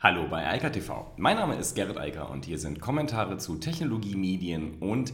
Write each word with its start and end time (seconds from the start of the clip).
Hallo 0.00 0.28
bei 0.30 0.48
Eika 0.48 0.70
TV. 0.70 1.10
Mein 1.16 1.38
Name 1.38 1.56
ist 1.56 1.74
Gerrit 1.74 1.98
Eiker 1.98 2.30
und 2.30 2.44
hier 2.44 2.56
sind 2.56 2.80
Kommentare 2.80 3.36
zu 3.38 3.56
Technologie, 3.56 4.14
Medien 4.14 4.74
und 4.78 5.12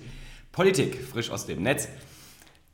Politik, 0.52 0.96
frisch 0.96 1.30
aus 1.30 1.46
dem 1.46 1.62
Netz. 1.62 1.88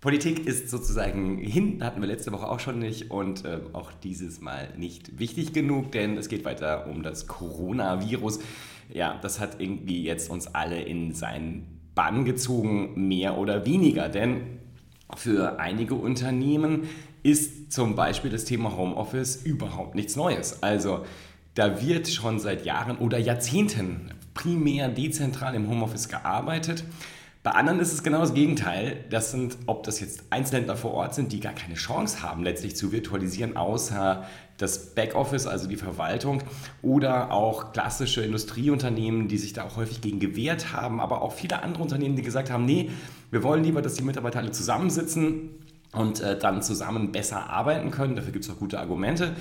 Politik 0.01 0.45
ist 0.45 0.71
sozusagen 0.71 1.39
hin, 1.39 1.85
hatten 1.85 2.01
wir 2.01 2.09
letzte 2.09 2.33
Woche 2.33 2.49
auch 2.49 2.59
schon 2.59 2.81
nicht 2.81 3.13
und 3.13 3.45
äh, 3.45 3.61
auch 3.75 3.93
dieses 3.93 4.41
Mal 4.41 4.71
nicht 4.77 5.21
wichtig 5.21 5.53
genug, 5.53 5.93
denn 5.93 6.17
es 6.17 6.29
geht 6.29 6.45
weiter 6.45 6.89
um 6.89 7.05
das 7.05 7.29
Coronavirus. 7.29 8.41
Ja, 8.93 9.17
das 9.23 9.39
hat 9.39 9.61
irgendwie 9.61 10.03
jetzt 10.03 10.31
uns 10.31 10.49
alle 10.49 10.83
in 10.83 11.15
seinen 11.15 11.81
Bann 11.95 12.25
gezogen, 12.25 13.07
mehr 13.07 13.39
oder 13.39 13.67
weniger, 13.67 14.09
denn 14.09 14.59
für 15.15 15.61
einige 15.61 15.95
Unternehmen 15.95 16.89
ist 17.23 17.71
zum 17.71 17.95
Beispiel 17.95 18.31
das 18.31 18.45
Thema 18.45 18.77
Homeoffice 18.77 19.37
überhaupt 19.37 19.95
nichts 19.95 20.17
Neues. 20.17 20.63
Also 20.63 21.05
da 21.55 21.83
wird 21.83 22.09
schon 22.09 22.39
seit 22.39 22.65
Jahren 22.65 22.99
oder 22.99 23.19
Jahrzehnten 23.19 24.13
primär 24.35 24.89
dezentral 24.89 25.55
im 25.55 25.69
Homeoffice 25.69 26.09
gearbeitet. 26.09 26.85
Bei 27.43 27.53
anderen 27.53 27.81
ist 27.81 27.95
es 27.95 28.03
genau 28.03 28.21
das 28.21 28.35
Gegenteil. 28.35 29.05
Das 29.09 29.31
sind, 29.31 29.57
ob 29.67 29.83
das 29.85 29.99
jetzt 30.01 30.25
Einzelhändler 30.29 30.77
vor 30.77 30.93
Ort 30.93 31.15
sind, 31.15 31.33
die 31.33 31.41
gar 31.41 31.55
keine 31.55 31.75
Chance 31.75 32.23
haben, 32.23 32.45
letztlich 32.45 32.77
zu 32.77 32.93
virtualisieren, 32.93 33.57
außer 33.57 34.27
das 34.59 34.95
Backoffice, 34.95 35.47
also 35.47 35.67
die 35.67 35.77
Verwaltung, 35.77 36.43
oder 36.83 37.33
auch 37.33 37.73
klassische 37.73 38.23
Industrieunternehmen, 38.23 39.27
die 39.29 39.39
sich 39.39 39.55
da 39.55 39.65
auch 39.65 39.77
häufig 39.77 40.03
gegen 40.03 40.21
gewehrt 40.21 40.75
haben, 40.75 41.01
aber 41.01 41.23
auch 41.23 41.33
viele 41.33 41.63
andere 41.63 41.83
Unternehmen, 41.83 42.15
die 42.15 42.23
gesagt 42.23 42.51
haben, 42.51 42.67
nee, 42.67 42.91
wir 43.31 43.43
wollen 43.43 43.65
lieber, 43.65 43.81
dass 43.81 43.95
die 43.95 44.05
Mitarbeiter 44.05 44.41
alle 44.41 44.51
zusammensitzen 44.51 45.51
und 45.93 46.21
äh, 46.21 46.39
dann 46.39 46.63
zusammen 46.63 47.11
besser 47.11 47.49
arbeiten 47.49 47.91
können. 47.91 48.17
Dafür 48.17 48.33
gibt 48.33 48.45
es 48.45 48.51
auch 48.51 48.59
gute 48.59 48.79
Argumente. 48.79 49.35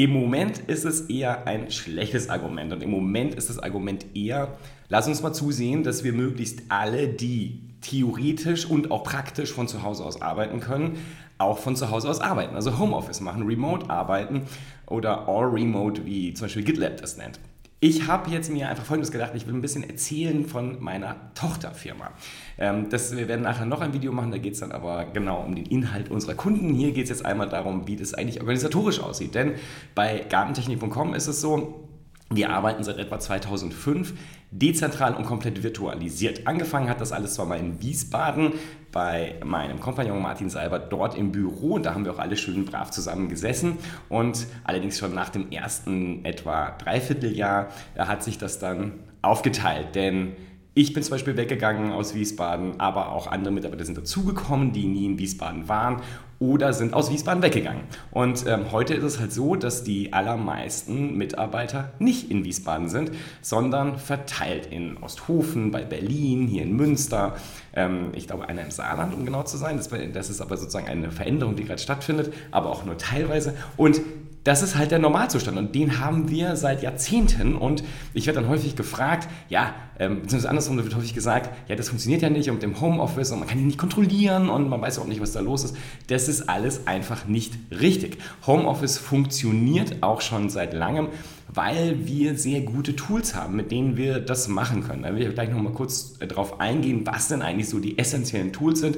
Im 0.00 0.12
Moment 0.12 0.60
ist 0.60 0.86
es 0.86 1.02
eher 1.10 1.46
ein 1.46 1.70
schlechtes 1.70 2.30
Argument 2.30 2.72
und 2.72 2.82
im 2.82 2.90
Moment 2.90 3.34
ist 3.34 3.50
das 3.50 3.58
Argument 3.58 4.06
eher, 4.14 4.56
lass 4.88 5.06
uns 5.06 5.20
mal 5.20 5.34
zusehen, 5.34 5.84
dass 5.84 6.04
wir 6.04 6.14
möglichst 6.14 6.62
alle, 6.70 7.06
die 7.06 7.60
theoretisch 7.82 8.64
und 8.64 8.90
auch 8.92 9.04
praktisch 9.04 9.52
von 9.52 9.68
zu 9.68 9.82
Hause 9.82 10.06
aus 10.06 10.22
arbeiten 10.22 10.60
können, 10.60 10.96
auch 11.36 11.58
von 11.58 11.76
zu 11.76 11.90
Hause 11.90 12.08
aus 12.08 12.22
arbeiten. 12.22 12.54
Also 12.54 12.78
Homeoffice 12.78 13.20
machen, 13.20 13.42
Remote 13.42 13.90
arbeiten 13.90 14.46
oder 14.86 15.28
All 15.28 15.44
Remote, 15.44 16.06
wie 16.06 16.32
zum 16.32 16.46
Beispiel 16.46 16.62
GitLab 16.64 16.96
das 16.96 17.18
nennt. 17.18 17.38
Ich 17.82 18.06
habe 18.06 18.30
jetzt 18.30 18.50
mir 18.50 18.68
einfach 18.68 18.84
Folgendes 18.84 19.10
gedacht, 19.10 19.32
ich 19.34 19.46
will 19.46 19.54
ein 19.54 19.62
bisschen 19.62 19.88
erzählen 19.88 20.44
von 20.44 20.82
meiner 20.82 21.32
Tochterfirma. 21.34 22.10
Ähm, 22.58 22.90
das, 22.90 23.16
wir 23.16 23.26
werden 23.26 23.40
nachher 23.40 23.64
noch 23.64 23.80
ein 23.80 23.94
Video 23.94 24.12
machen, 24.12 24.30
da 24.30 24.36
geht 24.36 24.52
es 24.52 24.60
dann 24.60 24.70
aber 24.70 25.06
genau 25.06 25.40
um 25.40 25.54
den 25.54 25.64
Inhalt 25.64 26.10
unserer 26.10 26.34
Kunden. 26.34 26.74
Hier 26.74 26.92
geht 26.92 27.04
es 27.04 27.10
jetzt 27.10 27.24
einmal 27.24 27.48
darum, 27.48 27.86
wie 27.86 27.96
das 27.96 28.12
eigentlich 28.12 28.40
organisatorisch 28.40 29.00
aussieht. 29.00 29.34
Denn 29.34 29.54
bei 29.94 30.26
gartentechnik.com 30.28 31.14
ist 31.14 31.26
es 31.26 31.40
so, 31.40 31.88
wir 32.32 32.50
arbeiten 32.50 32.84
seit 32.84 32.98
etwa 32.98 33.18
2005 33.18 34.14
dezentral 34.52 35.14
und 35.14 35.24
komplett 35.24 35.64
virtualisiert. 35.64 36.46
Angefangen 36.46 36.88
hat 36.88 37.00
das 37.00 37.10
alles 37.10 37.34
zwar 37.34 37.46
mal 37.46 37.58
in 37.58 37.82
Wiesbaden 37.82 38.52
bei 38.92 39.34
meinem 39.44 39.80
Kompagnon 39.80 40.22
Martin 40.22 40.48
Seibert 40.48 40.92
dort 40.92 41.16
im 41.16 41.32
Büro 41.32 41.74
und 41.74 41.86
da 41.86 41.94
haben 41.94 42.04
wir 42.04 42.12
auch 42.12 42.20
alle 42.20 42.36
schön 42.36 42.64
brav 42.64 42.92
zusammen 42.92 43.28
gesessen 43.28 43.78
und 44.08 44.46
allerdings 44.62 44.98
schon 44.98 45.12
nach 45.12 45.30
dem 45.30 45.50
ersten 45.50 46.24
etwa 46.24 46.70
Dreivierteljahr 46.70 47.68
hat 47.98 48.22
sich 48.22 48.38
das 48.38 48.60
dann 48.60 49.00
aufgeteilt, 49.22 49.96
denn 49.96 50.32
ich 50.74 50.92
bin 50.92 51.02
zum 51.02 51.12
Beispiel 51.12 51.36
weggegangen 51.36 51.92
aus 51.92 52.14
Wiesbaden, 52.14 52.78
aber 52.78 53.12
auch 53.12 53.26
andere 53.26 53.52
Mitarbeiter 53.52 53.84
sind 53.84 53.98
dazugekommen, 53.98 54.72
die 54.72 54.86
nie 54.86 55.06
in 55.06 55.18
Wiesbaden 55.18 55.68
waren 55.68 56.00
oder 56.38 56.72
sind 56.72 56.94
aus 56.94 57.10
Wiesbaden 57.12 57.42
weggegangen. 57.42 57.82
Und 58.12 58.46
ähm, 58.46 58.72
heute 58.72 58.94
ist 58.94 59.04
es 59.04 59.20
halt 59.20 59.30
so, 59.30 59.56
dass 59.56 59.84
die 59.84 60.14
allermeisten 60.14 61.18
Mitarbeiter 61.18 61.92
nicht 61.98 62.30
in 62.30 62.44
Wiesbaden 62.44 62.88
sind, 62.88 63.10
sondern 63.42 63.98
verteilt 63.98 64.66
in 64.66 64.96
Osthofen, 65.02 65.70
bei 65.70 65.84
Berlin, 65.84 66.46
hier 66.46 66.62
in 66.62 66.74
Münster. 66.74 67.36
Ähm, 67.74 68.12
ich 68.14 68.26
glaube, 68.26 68.48
einer 68.48 68.62
im 68.62 68.70
Saarland, 68.70 69.12
um 69.12 69.26
genau 69.26 69.42
zu 69.42 69.58
sein. 69.58 69.76
Das, 69.76 69.90
das 69.90 70.30
ist 70.30 70.40
aber 70.40 70.56
sozusagen 70.56 70.88
eine 70.88 71.10
Veränderung, 71.10 71.56
die 71.56 71.64
gerade 71.64 71.80
stattfindet, 71.80 72.32
aber 72.52 72.70
auch 72.70 72.86
nur 72.86 72.96
teilweise. 72.96 73.54
Und 73.76 74.00
das 74.44 74.62
ist 74.62 74.76
halt 74.76 74.90
der 74.90 74.98
Normalzustand 74.98 75.58
und 75.58 75.74
den 75.74 76.00
haben 76.00 76.30
wir 76.30 76.56
seit 76.56 76.82
Jahrzehnten 76.82 77.56
und 77.56 77.84
ich 78.14 78.26
werde 78.26 78.40
dann 78.40 78.48
häufig 78.48 78.74
gefragt, 78.74 79.28
ja, 79.50 79.74
ähm, 79.98 80.22
beziehungsweise 80.22 80.48
andersrum 80.48 80.78
wird 80.78 80.96
häufig 80.96 81.12
gesagt, 81.12 81.50
ja, 81.68 81.76
das 81.76 81.90
funktioniert 81.90 82.22
ja 82.22 82.30
nicht 82.30 82.48
und 82.48 82.54
mit 82.54 82.62
dem 82.62 82.80
Homeoffice 82.80 83.32
und 83.32 83.40
man 83.40 83.48
kann 83.48 83.58
ihn 83.58 83.66
nicht 83.66 83.78
kontrollieren 83.78 84.48
und 84.48 84.68
man 84.68 84.80
weiß 84.80 84.98
auch 84.98 85.06
nicht, 85.06 85.20
was 85.20 85.32
da 85.32 85.40
los 85.40 85.64
ist. 85.64 85.76
Das 86.06 86.28
ist 86.28 86.48
alles 86.48 86.86
einfach 86.86 87.26
nicht 87.26 87.52
richtig. 87.70 88.16
Homeoffice 88.46 88.96
funktioniert 88.96 90.02
auch 90.02 90.22
schon 90.22 90.48
seit 90.48 90.72
langem, 90.72 91.08
weil 91.52 92.06
wir 92.06 92.36
sehr 92.36 92.62
gute 92.62 92.96
Tools 92.96 93.34
haben, 93.34 93.56
mit 93.56 93.70
denen 93.70 93.98
wir 93.98 94.20
das 94.20 94.48
machen 94.48 94.82
können. 94.82 95.02
Da 95.02 95.14
will 95.14 95.26
ich 95.26 95.34
gleich 95.34 95.50
nochmal 95.50 95.74
kurz 95.74 96.14
äh, 96.20 96.26
darauf 96.26 96.60
eingehen, 96.60 97.02
was 97.04 97.28
denn 97.28 97.42
eigentlich 97.42 97.68
so 97.68 97.78
die 97.78 97.98
essentiellen 97.98 98.54
Tools 98.54 98.80
sind. 98.80 98.96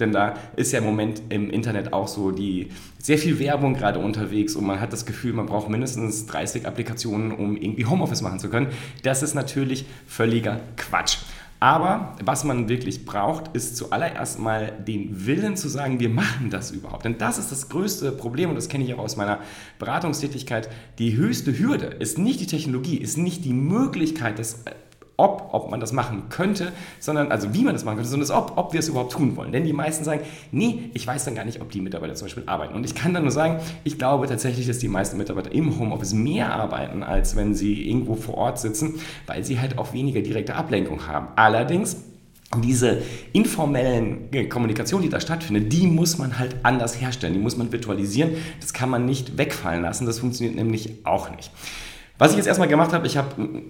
Denn 0.00 0.12
da 0.12 0.34
ist 0.56 0.72
ja 0.72 0.80
im 0.80 0.84
Moment 0.84 1.22
im 1.28 1.50
Internet 1.50 1.92
auch 1.92 2.08
so 2.08 2.30
die 2.30 2.68
sehr 2.98 3.18
viel 3.18 3.38
Werbung 3.38 3.74
gerade 3.74 3.98
unterwegs 3.98 4.56
und 4.56 4.64
man 4.64 4.80
hat 4.80 4.92
das 4.92 5.06
Gefühl, 5.06 5.32
man 5.32 5.46
braucht 5.46 5.68
mindestens 5.68 6.26
30 6.26 6.66
Applikationen, 6.66 7.32
um 7.32 7.56
irgendwie 7.56 7.86
Homeoffice 7.86 8.22
machen 8.22 8.38
zu 8.38 8.48
können. 8.48 8.68
Das 9.02 9.22
ist 9.22 9.34
natürlich 9.34 9.84
völliger 10.06 10.60
Quatsch. 10.76 11.18
Aber 11.60 12.14
was 12.22 12.44
man 12.44 12.68
wirklich 12.68 13.06
braucht, 13.06 13.56
ist 13.56 13.78
zuallererst 13.78 14.38
mal 14.38 14.72
den 14.86 15.24
Willen 15.24 15.56
zu 15.56 15.70
sagen, 15.70 15.98
wir 15.98 16.10
machen 16.10 16.50
das 16.50 16.70
überhaupt. 16.72 17.06
Denn 17.06 17.16
das 17.16 17.38
ist 17.38 17.52
das 17.52 17.70
größte 17.70 18.12
Problem 18.12 18.50
und 18.50 18.56
das 18.56 18.68
kenne 18.68 18.84
ich 18.84 18.92
auch 18.92 18.98
aus 18.98 19.16
meiner 19.16 19.38
Beratungstätigkeit. 19.78 20.68
Die 20.98 21.16
höchste 21.16 21.58
Hürde 21.58 21.86
ist 21.86 22.18
nicht 22.18 22.40
die 22.40 22.46
Technologie, 22.46 22.98
ist 22.98 23.16
nicht 23.16 23.46
die 23.46 23.54
Möglichkeit, 23.54 24.38
das 24.38 24.64
ob, 25.16 25.50
ob 25.52 25.70
man 25.70 25.80
das 25.80 25.92
machen 25.92 26.24
könnte, 26.28 26.72
sondern, 26.98 27.30
also 27.30 27.54
wie 27.54 27.62
man 27.62 27.74
das 27.74 27.84
machen 27.84 27.96
könnte, 27.96 28.10
sondern 28.10 28.28
das 28.28 28.36
ob, 28.36 28.56
ob 28.56 28.72
wir 28.72 28.80
es 28.80 28.88
überhaupt 28.88 29.12
tun 29.12 29.36
wollen. 29.36 29.52
Denn 29.52 29.64
die 29.64 29.72
meisten 29.72 30.04
sagen, 30.04 30.22
nee, 30.50 30.90
ich 30.92 31.06
weiß 31.06 31.24
dann 31.24 31.34
gar 31.34 31.44
nicht, 31.44 31.60
ob 31.60 31.70
die 31.70 31.80
Mitarbeiter 31.80 32.14
zum 32.14 32.26
Beispiel 32.26 32.42
arbeiten. 32.46 32.74
Und 32.74 32.84
ich 32.84 32.94
kann 32.94 33.14
dann 33.14 33.22
nur 33.22 33.32
sagen, 33.32 33.60
ich 33.84 33.98
glaube 33.98 34.26
tatsächlich, 34.26 34.66
dass 34.66 34.78
die 34.78 34.88
meisten 34.88 35.16
Mitarbeiter 35.16 35.52
im 35.52 35.78
Homeoffice 35.78 36.14
mehr 36.14 36.52
arbeiten, 36.52 37.02
als 37.02 37.36
wenn 37.36 37.54
sie 37.54 37.88
irgendwo 37.88 38.16
vor 38.16 38.34
Ort 38.36 38.58
sitzen, 38.58 38.94
weil 39.26 39.44
sie 39.44 39.60
halt 39.60 39.78
auch 39.78 39.92
weniger 39.92 40.20
direkte 40.20 40.56
Ablenkung 40.56 41.06
haben. 41.06 41.28
Allerdings, 41.36 41.96
diese 42.60 43.02
informellen 43.32 44.30
Kommunikation, 44.48 45.02
die 45.02 45.08
da 45.08 45.20
stattfindet, 45.20 45.72
die 45.72 45.86
muss 45.86 46.18
man 46.18 46.38
halt 46.38 46.56
anders 46.62 47.00
herstellen, 47.00 47.34
die 47.34 47.40
muss 47.40 47.56
man 47.56 47.72
virtualisieren. 47.72 48.32
Das 48.60 48.72
kann 48.72 48.90
man 48.90 49.06
nicht 49.06 49.38
wegfallen 49.38 49.82
lassen, 49.82 50.06
das 50.06 50.20
funktioniert 50.20 50.56
nämlich 50.56 51.04
auch 51.04 51.34
nicht. 51.34 51.50
Was 52.18 52.30
ich 52.30 52.36
jetzt 52.36 52.46
erstmal 52.46 52.68
gemacht 52.68 52.92
habe, 52.92 53.06
ich 53.06 53.16
habe 53.16 53.62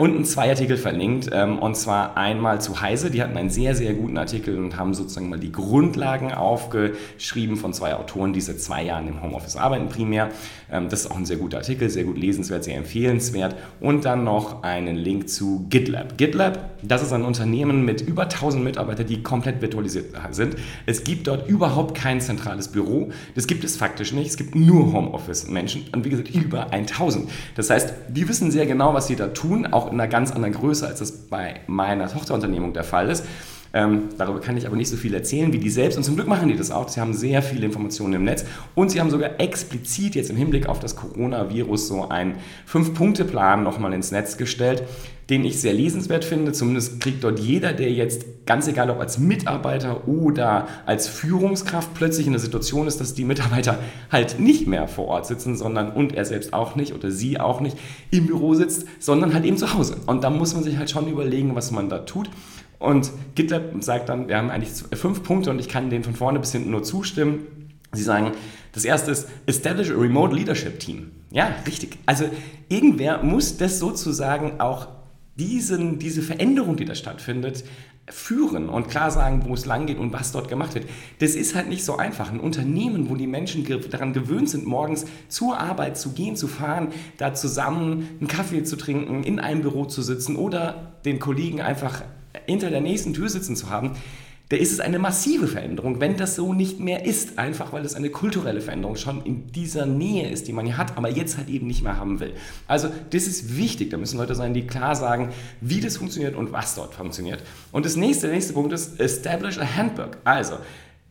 unten 0.00 0.24
zwei 0.24 0.48
Artikel 0.48 0.78
verlinkt. 0.78 1.28
Ähm, 1.30 1.58
und 1.58 1.76
zwar 1.76 2.16
einmal 2.16 2.60
zu 2.60 2.80
Heise. 2.80 3.10
Die 3.10 3.22
hatten 3.22 3.36
einen 3.36 3.50
sehr, 3.50 3.74
sehr 3.74 3.92
guten 3.92 4.16
Artikel 4.16 4.58
und 4.58 4.78
haben 4.78 4.94
sozusagen 4.94 5.28
mal 5.28 5.38
die 5.38 5.52
Grundlagen 5.52 6.32
aufgeschrieben 6.32 7.56
von 7.56 7.74
zwei 7.74 7.94
Autoren, 7.94 8.32
die 8.32 8.40
seit 8.40 8.60
zwei 8.60 8.82
Jahren 8.82 9.06
im 9.08 9.22
Homeoffice 9.22 9.56
arbeiten 9.56 9.88
primär. 9.88 10.30
Ähm, 10.72 10.88
das 10.88 11.02
ist 11.02 11.10
auch 11.10 11.16
ein 11.16 11.26
sehr 11.26 11.36
guter 11.36 11.58
Artikel, 11.58 11.90
sehr 11.90 12.04
gut 12.04 12.16
lesenswert, 12.16 12.64
sehr 12.64 12.78
empfehlenswert. 12.78 13.56
Und 13.78 14.06
dann 14.06 14.24
noch 14.24 14.62
einen 14.62 14.96
Link 14.96 15.28
zu 15.28 15.66
GitLab. 15.68 16.16
GitLab, 16.16 16.70
das 16.82 17.02
ist 17.02 17.12
ein 17.12 17.22
Unternehmen 17.22 17.84
mit 17.84 18.00
über 18.00 18.22
1000 18.22 18.64
Mitarbeitern, 18.64 19.06
die 19.06 19.22
komplett 19.22 19.60
virtualisiert 19.60 20.14
sind. 20.30 20.56
Es 20.86 21.04
gibt 21.04 21.26
dort 21.26 21.46
überhaupt 21.46 21.94
kein 21.94 22.22
zentrales 22.22 22.68
Büro. 22.68 23.10
Das 23.34 23.46
gibt 23.46 23.64
es 23.64 23.76
faktisch 23.76 24.12
nicht. 24.12 24.30
Es 24.30 24.38
gibt 24.38 24.54
nur 24.54 24.94
Homeoffice-Menschen 24.94 25.84
und 25.92 26.06
wie 26.06 26.10
gesagt 26.10 26.30
über 26.34 26.72
1000. 26.72 27.28
Das 27.54 27.68
heißt, 27.68 27.92
die 28.08 28.26
wissen 28.28 28.50
sehr 28.50 28.64
genau, 28.64 28.94
was 28.94 29.06
sie 29.06 29.16
da 29.16 29.28
tun, 29.28 29.66
auch 29.66 29.89
in 29.92 30.00
einer 30.00 30.10
ganz 30.10 30.32
anderen 30.32 30.54
Größe, 30.54 30.86
als 30.86 30.98
das 30.98 31.12
bei 31.12 31.60
meiner 31.66 32.08
Tochterunternehmung 32.08 32.72
der 32.72 32.84
Fall 32.84 33.08
ist. 33.10 33.24
Ähm, 33.72 34.08
darüber 34.18 34.40
kann 34.40 34.56
ich 34.56 34.66
aber 34.66 34.76
nicht 34.76 34.88
so 34.88 34.96
viel 34.96 35.14
erzählen 35.14 35.52
wie 35.52 35.58
die 35.58 35.70
selbst. 35.70 35.96
Und 35.96 36.02
zum 36.02 36.16
Glück 36.16 36.26
machen 36.26 36.48
die 36.48 36.56
das 36.56 36.70
auch. 36.70 36.88
Sie 36.88 37.00
haben 37.00 37.14
sehr 37.14 37.40
viele 37.42 37.66
Informationen 37.66 38.14
im 38.14 38.24
Netz. 38.24 38.44
Und 38.74 38.90
sie 38.90 39.00
haben 39.00 39.10
sogar 39.10 39.38
explizit 39.38 40.16
jetzt 40.16 40.30
im 40.30 40.36
Hinblick 40.36 40.68
auf 40.68 40.80
das 40.80 40.96
Coronavirus 40.96 41.88
so 41.88 42.08
einen 42.08 42.34
Fünf-Punkte-Plan 42.66 43.62
nochmal 43.62 43.92
ins 43.92 44.10
Netz 44.10 44.36
gestellt, 44.36 44.82
den 45.30 45.44
ich 45.44 45.60
sehr 45.60 45.72
lesenswert 45.72 46.24
finde. 46.24 46.52
Zumindest 46.52 47.00
kriegt 47.00 47.22
dort 47.22 47.38
jeder, 47.38 47.72
der 47.72 47.92
jetzt, 47.92 48.46
ganz 48.46 48.66
egal 48.66 48.90
ob 48.90 48.98
als 48.98 49.18
Mitarbeiter 49.18 50.08
oder 50.08 50.66
als 50.86 51.06
Führungskraft, 51.06 51.94
plötzlich 51.94 52.26
in 52.26 52.32
der 52.32 52.40
Situation 52.40 52.88
ist, 52.88 53.00
dass 53.00 53.14
die 53.14 53.24
Mitarbeiter 53.24 53.78
halt 54.10 54.40
nicht 54.40 54.66
mehr 54.66 54.88
vor 54.88 55.06
Ort 55.06 55.26
sitzen, 55.26 55.56
sondern 55.56 55.92
und 55.92 56.14
er 56.14 56.24
selbst 56.24 56.52
auch 56.52 56.74
nicht 56.74 56.94
oder 56.94 57.12
sie 57.12 57.38
auch 57.38 57.60
nicht 57.60 57.78
im 58.10 58.26
Büro 58.26 58.54
sitzt, 58.54 58.86
sondern 58.98 59.32
halt 59.32 59.44
eben 59.44 59.56
zu 59.56 59.72
Hause. 59.72 59.98
Und 60.06 60.24
da 60.24 60.30
muss 60.30 60.54
man 60.54 60.64
sich 60.64 60.76
halt 60.76 60.90
schon 60.90 61.06
überlegen, 61.06 61.54
was 61.54 61.70
man 61.70 61.88
da 61.88 61.98
tut. 62.00 62.28
Und 62.80 63.12
GitLab 63.36 63.62
sagt 63.80 64.08
dann, 64.08 64.26
wir 64.26 64.36
haben 64.36 64.50
eigentlich 64.50 64.70
fünf 64.94 65.22
Punkte 65.22 65.50
und 65.50 65.60
ich 65.60 65.68
kann 65.68 65.90
denen 65.90 66.02
von 66.02 66.14
vorne 66.14 66.40
bis 66.40 66.50
hinten 66.50 66.70
nur 66.70 66.82
zustimmen. 66.82 67.46
Sie 67.92 68.02
sagen, 68.02 68.32
das 68.72 68.84
erste 68.84 69.12
ist 69.12 69.28
Establish 69.46 69.90
a 69.90 69.94
Remote 69.94 70.34
Leadership 70.34 70.80
Team. 70.80 71.12
Ja, 71.30 71.54
richtig. 71.66 71.98
Also 72.06 72.24
irgendwer 72.68 73.22
muss 73.22 73.56
das 73.56 73.78
sozusagen 73.78 74.60
auch 74.60 74.88
diesen, 75.40 75.98
diese 75.98 76.20
Veränderung, 76.20 76.76
die 76.76 76.84
da 76.84 76.94
stattfindet, 76.94 77.64
führen 78.06 78.68
und 78.68 78.88
klar 78.88 79.10
sagen, 79.10 79.42
wo 79.46 79.54
es 79.54 79.66
lang 79.66 79.86
geht 79.86 79.98
und 79.98 80.12
was 80.12 80.32
dort 80.32 80.48
gemacht 80.48 80.74
wird. 80.74 80.86
Das 81.20 81.34
ist 81.34 81.54
halt 81.54 81.68
nicht 81.68 81.84
so 81.84 81.96
einfach. 81.96 82.30
Ein 82.30 82.40
Unternehmen, 82.40 83.08
wo 83.08 83.14
die 83.14 83.26
Menschen 83.26 83.64
daran 83.90 84.12
gewöhnt 84.12 84.50
sind, 84.50 84.66
morgens 84.66 85.06
zur 85.28 85.58
Arbeit 85.58 85.96
zu 85.96 86.12
gehen, 86.12 86.36
zu 86.36 86.48
fahren, 86.48 86.88
da 87.18 87.34
zusammen 87.34 88.08
einen 88.18 88.28
Kaffee 88.28 88.64
zu 88.64 88.76
trinken, 88.76 89.22
in 89.22 89.40
einem 89.40 89.62
Büro 89.62 89.86
zu 89.86 90.02
sitzen 90.02 90.36
oder 90.36 90.92
den 91.04 91.18
Kollegen 91.18 91.60
einfach 91.60 92.02
hinter 92.46 92.70
der 92.70 92.80
nächsten 92.80 93.14
Tür 93.14 93.28
sitzen 93.28 93.56
zu 93.56 93.70
haben, 93.70 93.92
da 94.50 94.56
ist 94.56 94.72
es 94.72 94.80
eine 94.80 94.98
massive 94.98 95.46
Veränderung, 95.46 96.00
wenn 96.00 96.16
das 96.16 96.34
so 96.34 96.52
nicht 96.52 96.80
mehr 96.80 97.04
ist, 97.04 97.38
einfach 97.38 97.72
weil 97.72 97.84
es 97.84 97.94
eine 97.94 98.10
kulturelle 98.10 98.60
Veränderung 98.60 98.96
schon 98.96 99.24
in 99.24 99.46
dieser 99.46 99.86
Nähe 99.86 100.28
ist, 100.28 100.48
die 100.48 100.52
man 100.52 100.66
ja 100.66 100.76
hat, 100.76 100.96
aber 100.96 101.08
jetzt 101.08 101.38
halt 101.38 101.48
eben 101.48 101.68
nicht 101.68 101.84
mehr 101.84 101.96
haben 101.96 102.18
will. 102.18 102.34
Also 102.66 102.88
das 103.10 103.28
ist 103.28 103.56
wichtig, 103.56 103.90
da 103.90 103.96
müssen 103.96 104.18
Leute 104.18 104.34
sein, 104.34 104.52
die 104.52 104.66
klar 104.66 104.96
sagen, 104.96 105.28
wie 105.60 105.80
das 105.80 105.98
funktioniert 105.98 106.34
und 106.34 106.50
was 106.50 106.74
dort 106.74 106.94
funktioniert. 106.94 107.44
Und 107.70 107.86
das 107.86 107.94
nächste, 107.94 108.26
der 108.26 108.34
nächste 108.34 108.52
Punkt 108.52 108.72
ist 108.72 108.98
Establish 108.98 109.56
a 109.58 109.64
Handbook. 109.64 110.18
Also, 110.24 110.56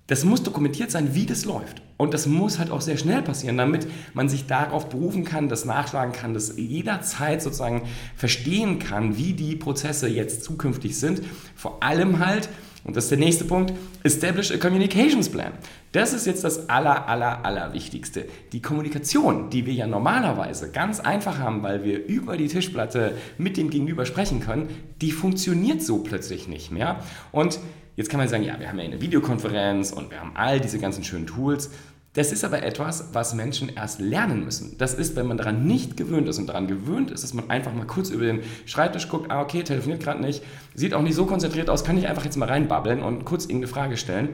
das 0.08 0.26
muss 0.26 0.44
dokumentiert 0.44 0.92
sein, 0.92 1.14
wie 1.14 1.28
das 1.28 1.46
läuft. 1.46 1.84
Und 1.96 2.16
das 2.16 2.26
muss 2.26 2.60
halt 2.60 2.72
auch 2.72 2.82
sehr 2.82 2.98
schnell 2.98 3.22
passieren, 3.22 3.58
damit 3.58 3.88
man 4.14 4.28
sich 4.28 4.48
darauf 4.48 4.90
berufen 4.90 5.24
kann, 5.24 5.50
das 5.50 5.66
nachschlagen 5.66 6.14
kann, 6.14 6.34
das 6.34 6.58
jederzeit 6.58 7.42
sozusagen 7.42 7.84
verstehen 8.16 8.80
kann, 8.80 9.18
wie 9.18 9.34
die 9.34 9.56
Prozesse 9.56 10.10
jetzt 10.10 10.44
zukünftig 10.44 10.98
sind. 10.98 11.22
Vor 11.56 11.84
allem 11.84 12.26
halt, 12.26 12.50
und 12.86 12.96
das 12.96 13.06
ist 13.06 13.12
der 13.12 13.18
nächste 13.18 13.44
Punkt, 13.44 13.74
establish 14.04 14.52
a 14.52 14.58
communications 14.58 15.30
plan. 15.30 15.52
Das 15.92 16.14
ist 16.14 16.26
jetzt 16.26 16.44
das 16.44 16.70
aller, 16.70 17.08
aller, 17.10 17.44
aller 17.44 17.74
Wichtigste. 17.74 18.26
Die 18.54 18.62
Kommunikation, 18.62 19.50
die 19.50 19.66
wir 19.66 19.74
ja 19.74 19.86
normalerweise 19.86 20.72
ganz 20.72 21.00
einfach 21.00 21.40
haben, 21.40 21.62
weil 21.62 21.84
wir 21.84 22.06
über 22.06 22.38
die 22.38 22.48
Tischplatte 22.48 23.16
mit 23.38 23.58
dem 23.58 23.70
Gegenüber 23.70 24.06
sprechen 24.06 24.40
können, 24.40 24.70
die 25.02 25.12
funktioniert 25.12 25.82
so 25.82 26.00
plötzlich 26.00 26.48
nicht 26.48 26.72
mehr. 26.72 27.04
Und 27.32 27.60
jetzt 27.98 28.10
kann 28.10 28.20
man 28.20 28.30
sagen, 28.30 28.44
ja, 28.44 28.60
wir 28.60 28.70
haben 28.70 28.80
ja 28.80 28.86
eine 28.86 29.02
Videokonferenz 29.02 29.92
und 29.92 30.10
wir 30.12 30.20
haben 30.22 30.32
all 30.36 30.62
diese 30.62 30.80
ganzen 30.80 31.04
schönen 31.04 31.28
Tools. 31.28 31.72
Das 32.14 32.32
ist 32.32 32.44
aber 32.44 32.64
etwas, 32.64 33.10
was 33.14 33.36
Menschen 33.36 33.70
erst 33.70 34.02
lernen 34.02 34.44
müssen. 34.44 34.76
Das 34.80 34.96
ist, 34.96 35.16
wenn 35.16 35.28
man 35.28 35.38
daran 35.38 35.68
nicht 35.68 35.96
gewöhnt 35.96 36.28
ist 36.28 36.40
und 36.40 36.48
daran 36.48 36.68
gewöhnt 36.68 37.12
ist, 37.12 37.24
dass 37.24 37.36
man 37.36 37.50
einfach 37.52 37.74
mal 37.74 37.86
kurz 37.86 38.10
über 38.10 38.26
den 38.26 38.42
Schreibtisch 38.66 39.10
guckt, 39.10 39.30
ah 39.30 39.42
okay, 39.42 39.64
telefoniert 39.64 40.02
gerade 40.02 40.20
nicht, 40.20 40.44
sieht 40.74 40.96
auch 40.96 41.04
nicht 41.04 41.16
so 41.16 41.26
konzentriert 41.26 41.70
aus, 41.70 41.84
kann 41.84 41.98
ich 41.98 42.08
einfach 42.08 42.26
jetzt 42.26 42.36
mal 42.36 42.48
reinbabbeln 42.48 43.04
und 43.04 43.26
kurz 43.26 43.46
irgendeine 43.46 43.68
Frage 43.68 43.98
stellen. 43.98 44.30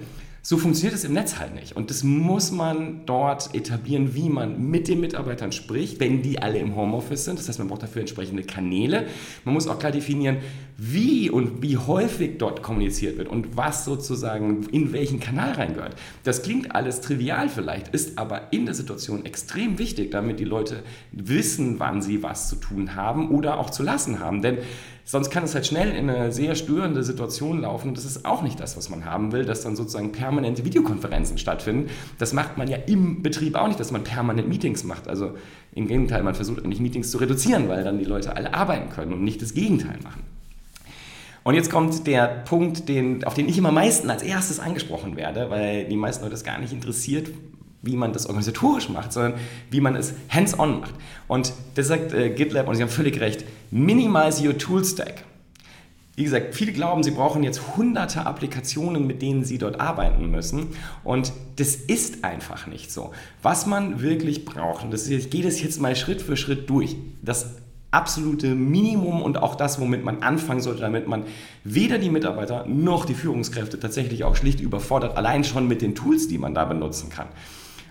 So 0.48 0.58
funktioniert 0.58 0.94
es 0.94 1.04
im 1.04 1.14
Netz 1.14 1.40
halt 1.40 1.56
nicht. 1.56 1.76
Und 1.76 1.90
das 1.90 2.04
muss 2.04 2.52
man 2.52 3.02
dort 3.08 3.56
etablieren, 3.56 4.14
wie 4.14 4.30
man 4.30 4.70
mit 4.70 4.88
den 4.88 5.00
Mitarbeitern 5.00 5.52
spricht, 5.52 6.00
wenn 6.00 6.22
die 6.22 6.40
alle 6.40 6.60
im 6.60 6.76
Homeoffice 6.76 7.26
sind. 7.26 7.40
Das 7.40 7.50
heißt, 7.50 7.58
man 7.58 7.68
braucht 7.68 7.82
dafür 7.82 8.02
entsprechende 8.02 8.44
Kanäle. 8.44 9.08
Man 9.44 9.56
muss 9.56 9.68
auch 9.68 9.80
klar 9.80 9.92
definieren, 9.92 10.38
wie 10.78 11.30
und 11.30 11.62
wie 11.62 11.78
häufig 11.78 12.38
dort 12.38 12.62
kommuniziert 12.62 13.18
wird 13.18 13.30
und 13.30 13.56
was 13.56 13.86
sozusagen 13.86 14.68
in 14.70 14.92
welchen 14.92 15.20
Kanal 15.20 15.54
reingehört. 15.54 15.96
Das 16.24 16.42
klingt 16.42 16.76
alles 16.76 17.02
trivial 17.02 17.50
vielleicht, 17.50 17.90
ist 17.90 18.18
aber 18.18 18.52
in 18.52 18.66
der 18.66 18.76
Situation 18.76 19.26
extrem 19.26 19.80
wichtig, 19.80 20.12
damit 20.12 20.40
die 20.40 20.46
Leute 20.46 20.84
wissen, 21.12 21.80
wann 21.80 22.02
sie 22.02 22.24
was 22.24 22.50
zu 22.50 22.58
tun 22.58 22.96
haben 22.96 23.30
oder 23.30 23.58
auch 23.58 23.70
zu 23.70 23.84
lassen 23.84 24.20
haben. 24.20 24.42
Denn 24.42 24.58
Sonst 25.08 25.30
kann 25.30 25.44
es 25.44 25.54
halt 25.54 25.68
schnell 25.68 25.92
in 25.92 26.10
eine 26.10 26.32
sehr 26.32 26.56
störende 26.56 27.04
Situation 27.04 27.62
laufen 27.62 27.90
und 27.90 27.98
das 27.98 28.06
ist 28.06 28.26
auch 28.26 28.42
nicht 28.42 28.60
das, 28.60 28.76
was 28.76 28.90
man 28.90 29.06
haben 29.06 29.32
will, 29.32 29.46
dass 29.46 29.62
dann 29.62 29.76
sozusagen 29.76 30.12
permanente 30.12 30.66
Videokonferenzen 30.66 31.38
stattfinden. 31.38 31.92
Das 32.18 32.34
macht 32.34 32.58
man 32.58 32.68
ja 32.68 32.78
im 32.78 33.22
Betrieb 33.22 33.54
auch 33.56 33.68
nicht, 33.68 33.80
dass 33.80 33.92
man 33.92 34.04
permanent 34.04 34.50
Meetings 34.50 34.84
macht. 34.84 35.08
Also 35.08 35.36
im 35.76 35.88
Gegenteil, 35.88 36.24
man 36.24 36.34
versucht 36.34 36.66
eigentlich 36.66 36.80
Meetings 36.80 37.12
zu 37.12 37.20
reduzieren, 37.20 37.70
weil 37.70 37.84
dann 37.84 38.00
die 38.00 38.06
Leute 38.06 38.36
alle 38.36 38.56
arbeiten 38.56 38.90
können 38.90 39.14
und 39.14 39.24
nicht 39.24 39.44
das 39.44 39.54
Gegenteil 39.54 40.00
machen. 40.04 40.24
Und 41.46 41.54
jetzt 41.54 41.70
kommt 41.70 42.08
der 42.08 42.26
Punkt, 42.26 42.90
den, 42.90 43.24
auf 43.24 43.36
den 43.36 43.48
ich 43.48 43.60
immer 43.60 43.70
am 43.70 43.76
meisten 43.76 44.10
als 44.10 44.24
erstes 44.24 44.60
angesprochen 44.60 45.16
werde, 45.16 45.52
weil 45.52 45.86
die 45.86 45.96
meisten 45.96 46.24
Leute 46.24 46.32
das 46.32 46.44
gar 46.44 46.58
nicht 46.58 46.74
interessiert, 46.74 47.30
wie 47.84 47.96
man 47.96 48.14
das 48.14 48.26
organisatorisch 48.26 48.90
macht, 48.90 49.14
sondern 49.14 49.36
wie 49.70 49.80
man 49.80 49.96
es 49.96 50.16
hands-on 50.28 50.80
macht. 50.80 50.96
Und 51.28 51.54
das 51.76 51.88
sagt 51.88 52.14
äh, 52.14 52.32
GitLab, 52.32 52.68
und 52.68 52.74
Sie 52.74 52.82
haben 52.82 52.90
völlig 52.90 53.20
recht, 53.20 53.46
minimize 53.70 54.44
your 54.44 54.58
tool 54.58 54.84
stack. 54.84 55.24
Wie 56.16 56.24
gesagt, 56.24 56.56
viele 56.56 56.72
glauben, 56.72 57.04
sie 57.04 57.12
brauchen 57.12 57.44
jetzt 57.44 57.76
hunderte 57.78 58.26
Applikationen, 58.26 59.06
mit 59.06 59.22
denen 59.22 59.46
sie 59.46 59.60
dort 59.60 59.80
arbeiten 59.80 60.32
müssen. 60.32 60.70
Und 61.04 61.32
das 61.58 61.76
ist 61.76 62.24
einfach 62.24 62.66
nicht 62.66 62.92
so. 62.92 63.12
Was 63.44 63.68
man 63.68 64.02
wirklich 64.02 64.46
braucht, 64.46 64.84
und 64.84 64.92
das 64.92 65.08
gehe 65.08 65.44
das 65.44 65.62
jetzt 65.62 65.80
mal 65.80 65.96
Schritt 65.96 66.24
für 66.24 66.38
Schritt 66.38 66.70
durch, 66.72 66.96
das 67.22 67.58
absolute 67.96 68.54
Minimum 68.54 69.22
und 69.22 69.42
auch 69.42 69.56
das, 69.56 69.80
womit 69.80 70.04
man 70.04 70.22
anfangen 70.22 70.62
sollte, 70.62 70.82
damit 70.82 71.08
man 71.08 71.24
weder 71.64 71.98
die 71.98 72.10
Mitarbeiter 72.10 72.66
noch 72.68 73.06
die 73.06 73.14
Führungskräfte 73.14 73.80
tatsächlich 73.80 74.24
auch 74.24 74.36
schlicht 74.36 74.60
überfordert, 74.60 75.18
allein 75.18 75.44
schon 75.44 75.68
mit 75.68 75.82
den 75.82 75.96
Tools, 75.96 76.28
die 76.28 76.38
man 76.38 76.54
da 76.54 76.66
benutzen 76.66 77.10
kann. 77.10 77.28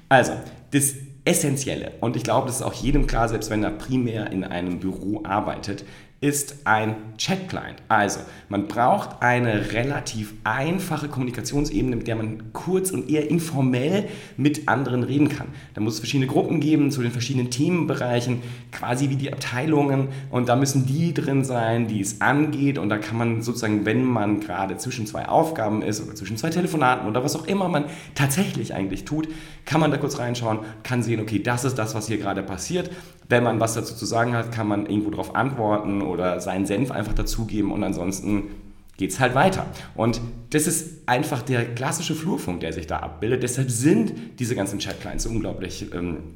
Also, 0.09 0.33
das 0.73 0.95
Essentielle, 1.25 1.93
und 2.01 2.17
ich 2.17 2.23
glaube, 2.23 2.47
das 2.47 2.57
ist 2.57 2.63
auch 2.63 2.75
jedem 2.75 3.07
klar, 3.07 3.29
selbst 3.29 3.49
wenn 3.49 3.65
er 3.65 3.71
primär 3.71 4.31
in 4.31 4.45
einem 4.45 4.79
Büro 4.79 5.23
arbeitet, 5.25 5.85
ist 6.25 6.57
ein 6.65 6.97
Chat-Client. 7.19 7.83
Also, 7.89 8.21
man 8.49 8.67
braucht 8.67 9.21
eine 9.21 9.73
relativ 9.73 10.33
einfache 10.43 11.09
Kommunikationsebene, 11.09 11.97
mit 11.97 12.07
der 12.07 12.17
man 12.17 12.51
kurz 12.55 12.91
und 12.91 13.11
eher 13.11 13.31
informell 13.31 14.09
mit 14.39 14.67
anderen 14.67 15.03
reden 15.03 15.29
kann. 15.29 15.49
Da 15.75 15.83
muss 15.83 15.95
es 15.95 16.01
verschiedene 16.01 16.27
Gruppen 16.27 16.61
geben 16.61 16.91
zu 16.91 17.03
den 17.03 17.11
verschiedenen 17.13 17.51
Themenbereichen, 17.51 18.41
quasi 18.73 19.11
wie 19.11 19.17
die 19.17 19.35
Abteilungen. 19.35 20.09
Und 20.31 20.49
da 20.49 20.57
müssen 20.57 20.87
die 20.87 21.13
drin 21.13 21.45
sein, 21.45 21.89
die 21.89 22.01
es 22.01 22.23
angeht. 22.23 22.79
Und 22.79 22.89
da 22.89 22.97
kann 22.97 23.19
man 23.19 23.43
sozusagen, 23.43 23.85
wenn 23.85 24.03
man 24.03 24.41
gerade 24.41 24.79
zwischen 24.79 25.07
zwei 25.07 25.29
Aufgaben 25.29 25.83
ist 25.83 26.03
oder 26.03 26.15
zwischen 26.15 26.39
zwei 26.39 26.49
Telefonaten 26.49 27.07
oder 27.07 27.23
was 27.23 27.37
auch 27.37 27.47
immer 27.47 27.69
man 27.69 27.85
tatsächlich 28.15 28.73
eigentlich 28.73 29.05
tut, 29.05 29.29
kann 29.67 29.79
man 29.79 29.91
da 29.91 29.99
kurz 29.99 30.19
reinschauen, 30.19 30.61
kann 30.85 31.03
sehen, 31.03 31.21
okay, 31.21 31.39
das 31.39 31.65
ist 31.67 31.75
das, 31.75 31.95
was 31.95 32.07
hier 32.07 32.17
gerade 32.17 32.43
passiert. 32.43 32.91
Wenn 33.29 33.43
man 33.43 33.61
was 33.61 33.75
dazu 33.75 33.95
zu 33.95 34.07
sagen 34.07 34.35
hat, 34.35 34.53
kann 34.53 34.69
man 34.69 34.87
irgendwo 34.87 35.11
darauf 35.11 35.35
antworten 35.35 36.03
oder 36.03 36.41
seinen 36.41 36.67
Senf 36.67 36.91
einfach 36.91 37.15
dazugeben 37.15 37.73
und 37.73 37.83
ansonsten 37.83 38.51
geht 38.97 39.11
es 39.11 39.21
halt 39.21 39.35
weiter. 39.35 39.67
Und 39.95 40.21
das 40.51 40.67
ist 40.67 41.09
einfach 41.09 41.43
der 41.43 41.75
klassische 41.75 42.15
Flurfunk, 42.15 42.61
der 42.61 42.73
sich 42.73 42.87
da 42.87 42.99
abbildet. 42.99 43.43
Deshalb 43.43 43.71
sind 43.71 44.13
diese 44.39 44.55
ganzen 44.55 44.79
Chat-Clients 44.79 45.27
unglaublich 45.27 45.93
ähm, 45.93 46.35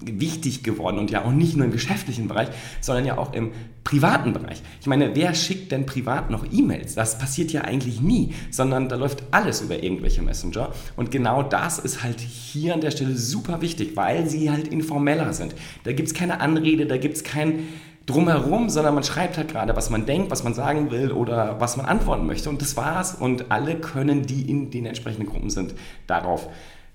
wichtig 0.00 0.62
geworden 0.62 0.98
und 0.98 1.10
ja 1.10 1.24
auch 1.24 1.32
nicht 1.32 1.56
nur 1.56 1.66
im 1.66 1.72
geschäftlichen 1.72 2.28
Bereich, 2.28 2.48
sondern 2.80 3.04
ja 3.04 3.18
auch 3.18 3.32
im 3.32 3.52
privaten 3.84 4.32
Bereich. 4.32 4.62
Ich 4.80 4.86
meine, 4.86 5.14
wer 5.14 5.34
schickt 5.34 5.72
denn 5.72 5.86
privat 5.86 6.30
noch 6.30 6.44
E-Mails? 6.50 6.94
Das 6.94 7.18
passiert 7.18 7.52
ja 7.52 7.62
eigentlich 7.62 8.00
nie, 8.00 8.34
sondern 8.50 8.88
da 8.88 8.96
läuft 8.96 9.22
alles 9.30 9.60
über 9.60 9.82
irgendwelche 9.82 10.22
Messenger 10.22 10.72
und 10.96 11.10
genau 11.10 11.42
das 11.42 11.78
ist 11.78 12.02
halt 12.02 12.20
hier 12.20 12.74
an 12.74 12.80
der 12.80 12.90
Stelle 12.90 13.16
super 13.16 13.60
wichtig, 13.60 13.96
weil 13.96 14.28
sie 14.28 14.50
halt 14.50 14.68
informeller 14.68 15.32
sind. 15.32 15.54
Da 15.84 15.92
gibt 15.92 16.08
es 16.08 16.14
keine 16.14 16.40
Anrede, 16.40 16.86
da 16.86 16.96
gibt 16.96 17.16
es 17.16 17.24
kein 17.24 17.60
drumherum, 18.06 18.70
sondern 18.70 18.94
man 18.94 19.02
schreibt 19.02 19.36
halt 19.36 19.48
gerade, 19.48 19.74
was 19.76 19.90
man 19.90 20.06
denkt, 20.06 20.30
was 20.30 20.44
man 20.44 20.54
sagen 20.54 20.90
will 20.92 21.10
oder 21.10 21.60
was 21.60 21.76
man 21.76 21.86
antworten 21.86 22.26
möchte 22.26 22.48
und 22.48 22.62
das 22.62 22.76
war's 22.76 23.14
und 23.14 23.50
alle 23.50 23.76
können, 23.76 24.26
die 24.26 24.48
in 24.48 24.70
den 24.70 24.86
entsprechenden 24.86 25.26
Gruppen 25.26 25.50
sind, 25.50 25.74
darauf 26.06 26.48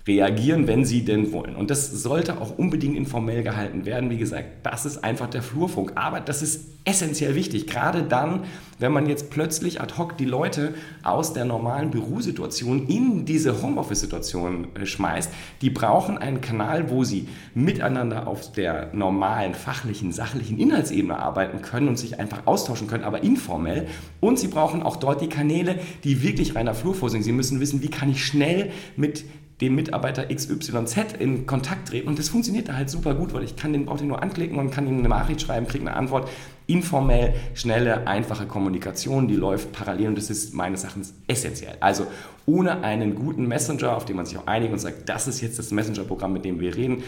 reagieren, 0.06 0.66
wenn 0.66 0.84
sie 0.84 1.04
denn 1.04 1.32
wollen. 1.32 1.54
Und 1.54 1.70
das 1.70 1.90
sollte 1.90 2.40
auch 2.40 2.58
unbedingt 2.58 2.96
informell 2.96 3.42
gehalten 3.42 3.86
werden. 3.86 4.10
Wie 4.10 4.18
gesagt, 4.18 4.46
das 4.64 4.84
ist 4.84 5.04
einfach 5.04 5.30
der 5.30 5.42
Flurfunk. 5.42 5.92
Aber 5.94 6.20
das 6.20 6.42
ist 6.42 6.72
essentiell 6.84 7.36
wichtig, 7.36 7.68
gerade 7.68 8.02
dann, 8.02 8.40
wenn 8.80 8.90
man 8.90 9.08
jetzt 9.08 9.30
plötzlich 9.30 9.80
ad 9.80 9.94
hoc 9.96 10.16
die 10.16 10.24
Leute 10.24 10.74
aus 11.04 11.32
der 11.32 11.44
normalen 11.44 11.92
Bürosituation 11.92 12.88
in 12.88 13.24
diese 13.24 13.62
Homeoffice-Situation 13.62 14.66
äh, 14.74 14.84
schmeißt. 14.84 15.30
Die 15.60 15.70
brauchen 15.70 16.18
einen 16.18 16.40
Kanal, 16.40 16.90
wo 16.90 17.04
sie 17.04 17.28
miteinander 17.54 18.26
auf 18.26 18.50
der 18.50 18.90
normalen, 18.92 19.54
fachlichen, 19.54 20.10
sachlichen 20.10 20.58
Inhaltsebene 20.58 21.16
arbeiten 21.16 21.62
können 21.62 21.86
und 21.86 21.98
sich 21.98 22.18
einfach 22.18 22.46
austauschen 22.46 22.88
können, 22.88 23.04
aber 23.04 23.22
informell. 23.22 23.86
Und 24.18 24.40
sie 24.40 24.48
brauchen 24.48 24.82
auch 24.82 24.96
dort 24.96 25.20
die 25.20 25.28
Kanäle, 25.28 25.78
die 26.02 26.24
wirklich 26.24 26.56
reiner 26.56 26.74
Flurfunk 26.74 27.12
sind. 27.12 27.22
Sie 27.22 27.32
müssen 27.32 27.60
wissen, 27.60 27.82
wie 27.82 27.90
kann 27.90 28.10
ich 28.10 28.24
schnell 28.24 28.72
mit 28.96 29.24
dem 29.62 29.76
Mitarbeiter 29.76 30.26
XYZ 30.26 31.14
in 31.18 31.46
Kontakt 31.46 31.88
treten. 31.88 32.08
Und 32.08 32.18
das 32.18 32.28
funktioniert 32.28 32.68
da 32.68 32.74
halt 32.74 32.90
super 32.90 33.14
gut, 33.14 33.32
weil 33.32 33.44
ich 33.44 33.56
kann 33.56 33.72
den, 33.72 33.86
brauche 33.86 33.98
den 33.98 34.08
nur 34.08 34.22
anklicken 34.22 34.58
und 34.58 34.70
kann 34.70 34.86
ihm 34.88 34.98
eine 34.98 35.08
Nachricht 35.08 35.40
schreiben, 35.40 35.66
kriege 35.66 35.86
eine 35.86 35.96
Antwort. 35.96 36.28
Informell, 36.66 37.34
schnelle, 37.54 38.06
einfache 38.06 38.46
Kommunikation, 38.46 39.28
die 39.28 39.34
läuft 39.34 39.72
parallel 39.72 40.08
und 40.08 40.18
das 40.18 40.30
ist 40.30 40.52
meines 40.54 40.82
Erachtens 40.84 41.14
essentiell. 41.26 41.76
Also 41.80 42.06
ohne 42.44 42.82
einen 42.82 43.14
guten 43.14 43.46
Messenger, 43.46 43.96
auf 43.96 44.04
den 44.04 44.16
man 44.16 44.26
sich 44.26 44.36
auch 44.36 44.46
einigt 44.46 44.72
und 44.72 44.78
sagt, 44.78 45.08
das 45.08 45.28
ist 45.28 45.40
jetzt 45.40 45.58
das 45.58 45.70
Messenger-Programm, 45.70 46.32
mit 46.32 46.44
dem 46.44 46.60
wir 46.60 46.74
reden, 46.74 47.02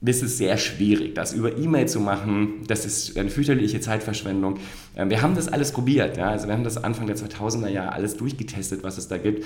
das 0.00 0.22
ist 0.22 0.38
sehr 0.38 0.56
schwierig. 0.56 1.14
Das 1.14 1.32
über 1.32 1.58
E-Mail 1.58 1.86
zu 1.86 2.00
machen, 2.00 2.64
das 2.66 2.86
ist 2.86 3.18
eine 3.18 3.30
fürchterliche 3.30 3.80
Zeitverschwendung. 3.80 4.58
Ähm, 4.96 5.10
wir 5.10 5.22
haben 5.22 5.34
das 5.34 5.48
alles 5.48 5.72
probiert. 5.72 6.16
Ja? 6.16 6.30
Also 6.30 6.46
wir 6.46 6.54
haben 6.54 6.64
das 6.64 6.82
Anfang 6.82 7.06
der 7.06 7.16
2000er 7.16 7.68
Jahre 7.68 7.92
alles 7.92 8.16
durchgetestet, 8.16 8.82
was 8.82 8.96
es 8.96 9.08
da 9.08 9.18
gibt. 9.18 9.44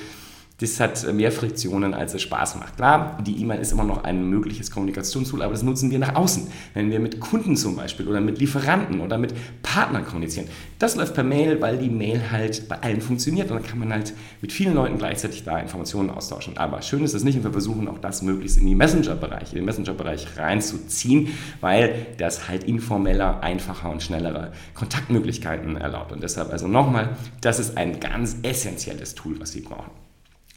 Das 0.59 0.79
hat 0.79 1.13
mehr 1.13 1.33
Friktionen, 1.33 1.95
als 1.95 2.15
es 2.15 2.23
Spaß 2.23 2.57
macht. 2.57 2.77
Klar, 2.77 3.19
die 3.27 3.41
E-Mail 3.41 3.61
ist 3.61 3.73
immer 3.73 3.83
noch 3.83 4.05
ein 4.05 4.31
mögliches 4.31 4.71
Kommunikationstool, 4.71 5.43
aber 5.43 5.53
das 5.53 5.65
nutzen 5.65 5.91
wir 5.91 5.99
nach 5.99 6.15
außen. 6.15 6.47
Wenn 6.75 6.93
wir 6.93 7.01
mit 7.01 7.19
Kunden 7.19 7.57
zum 7.57 7.75
Beispiel 7.75 8.07
oder 8.07 8.21
mit 8.21 8.39
Lieferanten 8.39 9.01
oder 9.01 9.19
mit 9.19 9.35
Partnern 9.63 10.05
kommunizieren. 10.05 10.47
Das 10.79 10.95
läuft 10.95 11.15
per 11.15 11.25
Mail, 11.25 11.61
weil 11.61 11.79
die 11.79 11.91
Mail 11.91 12.31
halt 12.31 12.69
bei 12.69 12.81
allen 12.81 13.01
funktioniert 13.01 13.51
und 13.51 13.57
dann 13.57 13.67
kann 13.67 13.81
man 13.81 13.93
halt 13.93 14.15
mit 14.43 14.53
vielen 14.53 14.75
Leuten 14.75 14.97
gleichzeitig 14.97 15.43
da 15.43 15.59
Informationen 15.59 16.11
austauschen. 16.11 16.57
Aber 16.57 16.83
schön 16.83 17.03
ist 17.03 17.15
es 17.15 17.25
nicht 17.25 17.37
und 17.37 17.43
wir 17.43 17.53
versuchen 17.53 17.89
auch 17.89 17.99
das 17.99 18.23
möglichst 18.23 18.57
in 18.57 18.67
die 18.67 18.77
Messenger-Bereich, 18.77 19.51
in 19.51 19.57
den 19.57 19.65
Messenger-Bereich 19.65 20.37
reinzuziehen, 20.37 21.29
weil 21.61 22.07
das 22.19 22.49
halt 22.49 22.63
informeller, 22.63 23.43
einfacher 23.43 23.91
und 23.91 24.05
schnellere 24.05 24.53
Kontaktmöglichkeiten 24.75 25.77
erlaubt. 25.77 26.13
Und 26.13 26.23
deshalb 26.23 26.53
also 26.53 26.69
nochmal, 26.69 27.17
das 27.41 27.59
ist 27.59 27.77
ein 27.77 27.99
ganz 27.99 28.37
essentielles 28.43 29.17
Tool, 29.17 29.41
was 29.41 29.51
Sie 29.51 29.61
brauchen. 29.61 30.04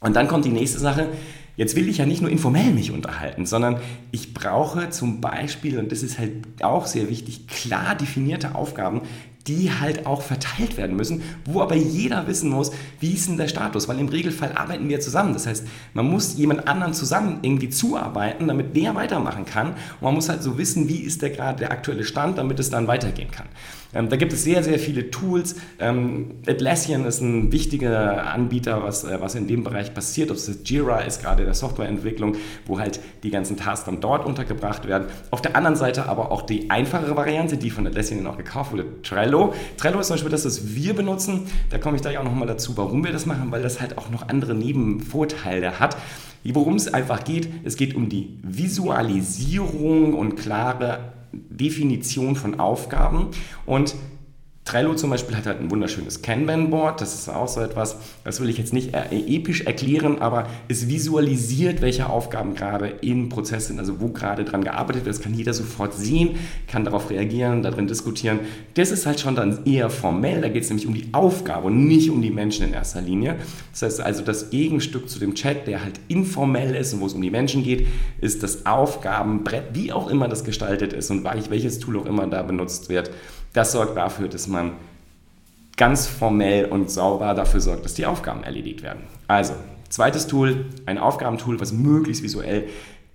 Und 0.02 0.16
dann 0.16 0.28
kommt 0.28 0.46
die 0.46 0.50
nächste 0.50 0.80
Sache. 0.80 1.10
Jetzt 1.56 1.76
will 1.76 1.90
ich 1.90 1.98
ja 1.98 2.06
nicht 2.06 2.22
nur 2.22 2.30
informell 2.30 2.72
mich 2.72 2.92
unterhalten, 2.92 3.48
sondern 3.48 3.82
ich 4.12 4.36
brauche 4.36 4.92
zum 4.92 5.22
Beispiel, 5.22 5.80
und 5.80 5.92
das 5.92 6.04
ist 6.04 6.20
halt 6.20 6.32
auch 6.62 6.86
sehr 6.86 7.10
wichtig, 7.10 7.48
klar 7.48 7.96
definierte 7.96 8.54
Aufgaben, 8.54 9.02
die 9.48 9.72
halt 9.72 10.06
auch 10.06 10.22
verteilt 10.22 10.78
werden 10.78 10.96
müssen, 10.96 11.24
wo 11.46 11.62
aber 11.62 11.76
jeder 11.76 12.28
wissen 12.28 12.50
muss, 12.50 12.72
wie 13.00 13.14
ist 13.14 13.30
denn 13.30 13.38
der 13.38 13.48
Status, 13.48 13.88
weil 13.88 14.00
im 14.00 14.10
Regelfall 14.10 14.52
arbeiten 14.54 14.90
wir 14.90 15.00
zusammen. 15.00 15.34
Das 15.34 15.48
heißt, 15.48 15.66
man 15.94 16.10
muss 16.10 16.38
jemand 16.38 16.68
anderen 16.68 16.94
zusammen 16.94 17.40
irgendwie 17.42 17.70
zuarbeiten, 17.70 18.48
damit 18.48 18.76
der 18.76 18.96
weitermachen 18.96 19.46
kann 19.46 19.70
und 19.70 20.02
man 20.02 20.14
muss 20.14 20.30
halt 20.30 20.44
so 20.44 20.58
wissen, 20.58 20.90
wie 20.90 21.00
ist 21.00 21.22
der 21.22 21.30
gerade 21.30 21.60
der 21.60 21.72
aktuelle 21.72 22.04
Stand, 22.04 22.38
damit 22.38 22.60
es 22.60 22.70
dann 22.70 22.88
weitergehen 22.88 23.32
kann. 23.32 23.48
Ähm, 23.94 24.10
da 24.10 24.18
gibt 24.18 24.34
es 24.34 24.44
sehr, 24.44 24.64
sehr 24.64 24.80
viele 24.80 25.10
Tools. 25.12 25.56
Ähm, 25.80 26.36
Atlassian 26.48 27.06
ist 27.06 27.22
ein 27.22 27.52
wichtiger 27.52 28.32
Anbieter, 28.34 28.84
was, 28.84 29.04
äh, 29.04 29.20
was 29.22 29.36
in 29.36 29.48
dem 29.48 29.64
Bereich 29.64 29.94
passiert. 29.94 30.30
Ob 30.30 30.38
es 30.38 30.60
Jira 30.66 31.00
ist, 31.00 31.22
gerade 31.22 31.46
der 31.46 31.54
Softwareentwicklung, 31.54 32.36
wo 32.66 32.80
halt 32.80 33.00
die 33.24 33.32
ganzen 33.32 33.58
Tasks 33.58 33.86
dann 33.86 34.02
dort 34.02 34.26
untergebracht 34.26 34.88
werden. 34.88 35.08
Auf 35.32 35.42
der 35.42 35.56
anderen 35.56 35.76
Seite 35.76 36.08
aber 36.08 36.32
auch 36.32 36.42
die 36.42 36.70
einfachere 36.70 37.16
Variante, 37.16 37.58
die 37.58 37.70
von 37.70 37.88
Atlassian 37.88 38.28
auch 38.28 38.38
gekauft 38.38 38.74
wurde, 38.74 38.86
Trello 39.04 39.37
Trello. 39.38 39.54
Trello 39.78 40.00
ist 40.00 40.08
zum 40.08 40.16
Beispiel 40.16 40.32
das, 40.32 40.46
was 40.46 40.76
wir 40.76 40.96
benutzen. 40.96 41.48
Da 41.70 41.78
komme 41.78 41.96
ich 41.96 42.02
gleich 42.02 42.18
auch 42.18 42.24
nochmal 42.24 42.48
dazu, 42.48 42.76
warum 42.76 43.04
wir 43.04 43.12
das 43.12 43.26
machen, 43.26 43.52
weil 43.52 43.62
das 43.62 43.80
halt 43.80 43.98
auch 43.98 44.10
noch 44.10 44.28
andere 44.28 44.54
Nebenvorteile 44.54 45.80
hat. 45.80 45.98
Worum 46.44 46.76
es 46.76 46.94
einfach 46.94 47.24
geht, 47.24 47.50
es 47.66 47.76
geht 47.76 47.94
um 47.94 48.10
die 48.10 48.38
Visualisierung 48.42 50.14
und 50.14 50.36
klare 50.36 51.12
Definition 51.34 52.36
von 52.36 52.60
Aufgaben. 52.60 53.28
Und 53.66 53.96
Trello 54.68 54.96
zum 54.96 55.12
Beispiel 55.12 55.38
hat 55.38 55.46
halt 55.46 55.62
ein 55.62 55.72
wunderschönes 55.72 56.22
Kanban-Board. 56.22 57.00
Das 57.00 57.14
ist 57.14 57.30
auch 57.30 57.48
so 57.48 57.62
etwas, 57.62 57.96
das 58.26 58.42
will 58.42 58.50
ich 58.50 58.58
jetzt 58.58 58.74
nicht 58.74 58.94
episch 58.94 59.62
erklären, 59.62 60.20
aber 60.20 60.48
es 60.68 60.90
visualisiert, 60.90 61.82
welche 61.82 62.10
Aufgaben 62.10 62.54
gerade 62.54 62.88
im 63.00 63.30
Prozess 63.30 63.68
sind, 63.68 63.80
also 63.80 64.02
wo 64.02 64.10
gerade 64.10 64.44
dran 64.44 64.66
gearbeitet 64.66 65.06
wird. 65.06 65.16
Das 65.16 65.24
kann 65.24 65.34
jeder 65.34 65.54
sofort 65.54 65.94
sehen, 65.94 66.36
kann 66.68 66.84
darauf 66.84 67.10
reagieren, 67.10 67.64
darin 67.64 67.88
diskutieren. 67.88 68.42
Das 68.74 68.92
ist 68.92 69.06
halt 69.06 69.22
schon 69.22 69.36
dann 69.36 69.64
eher 69.64 69.90
formell. 69.90 70.42
Da 70.42 70.50
geht 70.50 70.64
es 70.64 70.70
nämlich 70.70 70.86
um 70.86 70.94
die 70.94 71.08
Aufgabe 71.14 71.68
und 71.68 71.88
nicht 71.88 72.10
um 72.10 72.22
die 72.22 72.32
Menschen 72.32 72.68
in 72.68 72.74
erster 72.74 73.02
Linie. 73.02 73.38
Das 73.72 73.84
heißt 73.84 74.02
also, 74.02 74.22
das 74.22 74.50
Gegenstück 74.50 75.10
zu 75.10 75.18
dem 75.18 75.34
Chat, 75.34 75.66
der 75.66 75.82
halt 75.82 76.02
informell 76.10 76.76
ist 76.76 76.94
und 76.94 77.00
wo 77.00 77.06
es 77.06 77.14
um 77.14 77.22
die 77.22 77.32
Menschen 77.32 77.64
geht, 77.64 77.88
ist 78.20 78.44
das 78.44 78.66
Aufgabenbrett, 78.66 79.64
wie 79.72 79.94
auch 79.94 80.10
immer 80.10 80.28
das 80.28 80.44
gestaltet 80.44 80.92
ist 80.92 81.10
und 81.10 81.24
welches 81.24 81.80
Tool 81.80 81.98
auch 82.00 82.06
immer 82.06 82.28
da 82.28 82.44
benutzt 82.44 82.90
wird. 82.90 83.12
Das 83.54 83.72
sorgt 83.72 83.98
dafür, 83.98 84.28
dass 84.28 84.48
man 84.48 84.74
ganz 85.78 86.08
formell 86.08 86.66
und 86.66 86.92
sauber 86.92 87.34
dafür 87.34 87.62
sorgt, 87.62 87.86
dass 87.86 87.94
die 87.94 88.06
Aufgaben 88.06 88.44
erledigt 88.44 88.82
werden. 88.82 89.04
Also, 89.28 89.54
zweites 89.90 90.28
Tool, 90.28 90.66
ein 90.86 90.98
Aufgabentool, 90.98 91.60
was 91.60 91.72
möglichst 91.72 92.24
visuell 92.24 92.68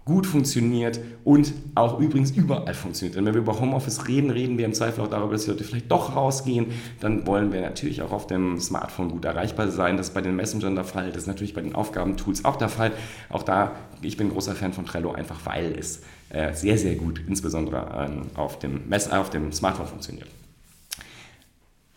gut 0.04 0.26
funktioniert 0.26 1.00
und 1.24 1.52
auch 1.74 2.00
übrigens 2.00 2.32
überall 2.32 2.74
funktioniert. 2.74 3.16
Denn 3.16 3.24
wenn 3.24 3.34
wir 3.34 3.40
über 3.40 3.60
Homeoffice 3.60 4.08
reden, 4.08 4.30
reden 4.30 4.58
wir 4.58 4.64
im 4.64 4.74
Zweifel 4.74 5.04
auch 5.04 5.08
darüber, 5.08 5.32
dass 5.32 5.44
die 5.44 5.50
Leute 5.50 5.64
vielleicht 5.64 5.90
doch 5.90 6.16
rausgehen. 6.16 6.66
Dann 7.00 7.26
wollen 7.26 7.52
wir 7.52 7.60
natürlich 7.60 8.02
auch 8.02 8.10
auf 8.10 8.26
dem 8.26 8.58
Smartphone 8.58 9.10
gut 9.10 9.24
erreichbar 9.24 9.70
sein. 9.70 9.96
Das 9.96 10.08
ist 10.08 10.14
bei 10.14 10.20
den 10.20 10.34
Messengern 10.34 10.74
der 10.74 10.84
Fall, 10.84 11.08
das 11.08 11.22
ist 11.22 11.28
natürlich 11.28 11.54
bei 11.54 11.60
den 11.60 11.74
Aufgabentools 11.74 12.44
auch 12.44 12.56
der 12.56 12.68
Fall. 12.68 12.92
Auch 13.28 13.44
da, 13.44 13.72
ich 14.00 14.16
bin 14.16 14.30
großer 14.30 14.54
Fan 14.54 14.72
von 14.72 14.86
Trello, 14.86 15.12
einfach 15.12 15.40
weil 15.44 15.76
es 15.78 16.02
äh, 16.30 16.52
sehr, 16.52 16.78
sehr 16.78 16.96
gut, 16.96 17.20
insbesondere 17.28 18.08
ähm, 18.10 18.22
auf, 18.34 18.58
dem 18.58 18.88
Mess 18.88 19.10
auf 19.10 19.30
dem 19.30 19.52
Smartphone 19.52 19.86
funktioniert. 19.86 20.28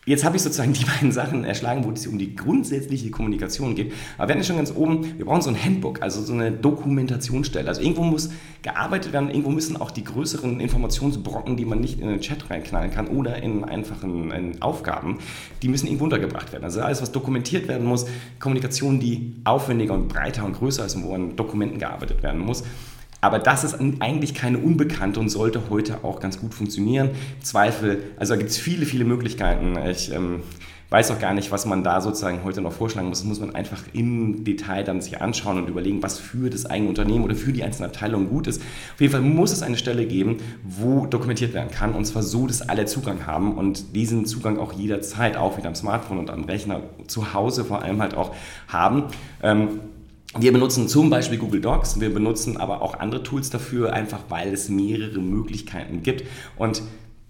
Jetzt 0.08 0.24
habe 0.24 0.36
ich 0.36 0.42
sozusagen 0.42 0.72
die 0.72 0.84
beiden 0.84 1.10
Sachen 1.10 1.42
erschlagen, 1.42 1.84
wo 1.84 1.90
es 1.90 2.06
um 2.06 2.16
die 2.16 2.36
grundsätzliche 2.36 3.10
Kommunikation 3.10 3.74
geht. 3.74 3.92
Aber 4.18 4.28
wir 4.28 4.36
hatten 4.36 4.44
schon 4.44 4.56
ganz 4.56 4.72
oben, 4.72 5.18
wir 5.18 5.24
brauchen 5.24 5.42
so 5.42 5.50
ein 5.50 5.60
Handbook, 5.60 6.00
also 6.00 6.22
so 6.22 6.32
eine 6.32 6.52
Dokumentationsstelle. 6.52 7.66
Also 7.66 7.82
irgendwo 7.82 8.04
muss 8.04 8.30
gearbeitet 8.62 9.12
werden, 9.12 9.30
irgendwo 9.30 9.50
müssen 9.50 9.76
auch 9.76 9.90
die 9.90 10.04
größeren 10.04 10.60
Informationsbrocken, 10.60 11.56
die 11.56 11.64
man 11.64 11.80
nicht 11.80 11.98
in 11.98 12.06
den 12.06 12.20
Chat 12.20 12.48
reinknallen 12.50 12.92
kann 12.92 13.08
oder 13.08 13.42
in 13.42 13.64
einfachen 13.64 14.30
in 14.30 14.62
Aufgaben, 14.62 15.18
die 15.62 15.68
müssen 15.68 15.88
irgendwo 15.88 16.04
untergebracht 16.04 16.52
werden. 16.52 16.62
Also 16.62 16.82
alles, 16.82 17.02
was 17.02 17.10
dokumentiert 17.10 17.66
werden 17.66 17.84
muss, 17.84 18.06
Kommunikation, 18.38 19.00
die 19.00 19.34
aufwendiger 19.42 19.94
und 19.94 20.06
breiter 20.06 20.44
und 20.44 20.52
größer 20.52 20.86
ist 20.86 20.94
und 20.94 21.02
wo 21.02 21.14
an 21.14 21.34
Dokumenten 21.34 21.80
gearbeitet 21.80 22.22
werden 22.22 22.40
muss, 22.40 22.62
aber 23.26 23.40
das 23.40 23.64
ist 23.64 23.74
eigentlich 24.00 24.34
keine 24.34 24.58
Unbekannte 24.58 25.18
und 25.18 25.28
sollte 25.30 25.62
heute 25.68 26.04
auch 26.04 26.20
ganz 26.20 26.38
gut 26.38 26.54
funktionieren. 26.54 27.10
Zweifel, 27.42 28.04
also 28.16 28.34
da 28.34 28.38
gibt 28.38 28.50
es 28.50 28.56
viele, 28.56 28.86
viele 28.86 29.04
Möglichkeiten. 29.04 29.76
Ich 29.90 30.12
ähm, 30.12 30.42
weiß 30.90 31.10
auch 31.10 31.18
gar 31.18 31.34
nicht, 31.34 31.50
was 31.50 31.66
man 31.66 31.82
da 31.82 32.00
sozusagen 32.00 32.44
heute 32.44 32.60
noch 32.60 32.72
vorschlagen 32.72 33.08
muss. 33.08 33.18
Das 33.18 33.26
muss 33.26 33.40
man 33.40 33.52
einfach 33.52 33.82
im 33.92 34.44
Detail 34.44 34.84
dann 34.84 35.00
sich 35.00 35.20
anschauen 35.20 35.58
und 35.58 35.68
überlegen, 35.68 36.04
was 36.04 36.20
für 36.20 36.50
das 36.50 36.66
eigene 36.66 36.88
Unternehmen 36.88 37.24
oder 37.24 37.34
für 37.34 37.52
die 37.52 37.64
einzelnen 37.64 37.90
Abteilungen 37.90 38.28
gut 38.28 38.46
ist. 38.46 38.62
Auf 38.94 39.00
jeden 39.00 39.12
Fall 39.12 39.22
muss 39.22 39.50
es 39.50 39.62
eine 39.62 39.76
Stelle 39.76 40.06
geben, 40.06 40.36
wo 40.62 41.06
dokumentiert 41.06 41.52
werden 41.52 41.72
kann 41.72 41.94
und 41.94 42.04
zwar 42.04 42.22
so, 42.22 42.46
dass 42.46 42.62
alle 42.62 42.86
Zugang 42.86 43.26
haben 43.26 43.58
und 43.58 43.96
diesen 43.96 44.24
Zugang 44.26 44.56
auch 44.60 44.72
jederzeit, 44.72 45.36
auch 45.36 45.58
wieder 45.58 45.66
am 45.66 45.74
Smartphone 45.74 46.18
und 46.18 46.30
am 46.30 46.44
Rechner 46.44 46.82
zu 47.08 47.34
Hause 47.34 47.64
vor 47.64 47.82
allem 47.82 48.00
halt 48.00 48.14
auch 48.14 48.32
haben. 48.68 49.06
Ähm, 49.42 49.80
wir 50.38 50.52
benutzen 50.52 50.88
zum 50.88 51.10
Beispiel 51.10 51.38
Google 51.38 51.60
Docs, 51.60 52.00
wir 52.00 52.12
benutzen 52.12 52.56
aber 52.56 52.82
auch 52.82 52.98
andere 52.98 53.22
Tools 53.22 53.50
dafür, 53.50 53.92
einfach 53.92 54.20
weil 54.28 54.52
es 54.52 54.68
mehrere 54.68 55.20
Möglichkeiten 55.20 56.02
gibt. 56.02 56.24
Und 56.56 56.82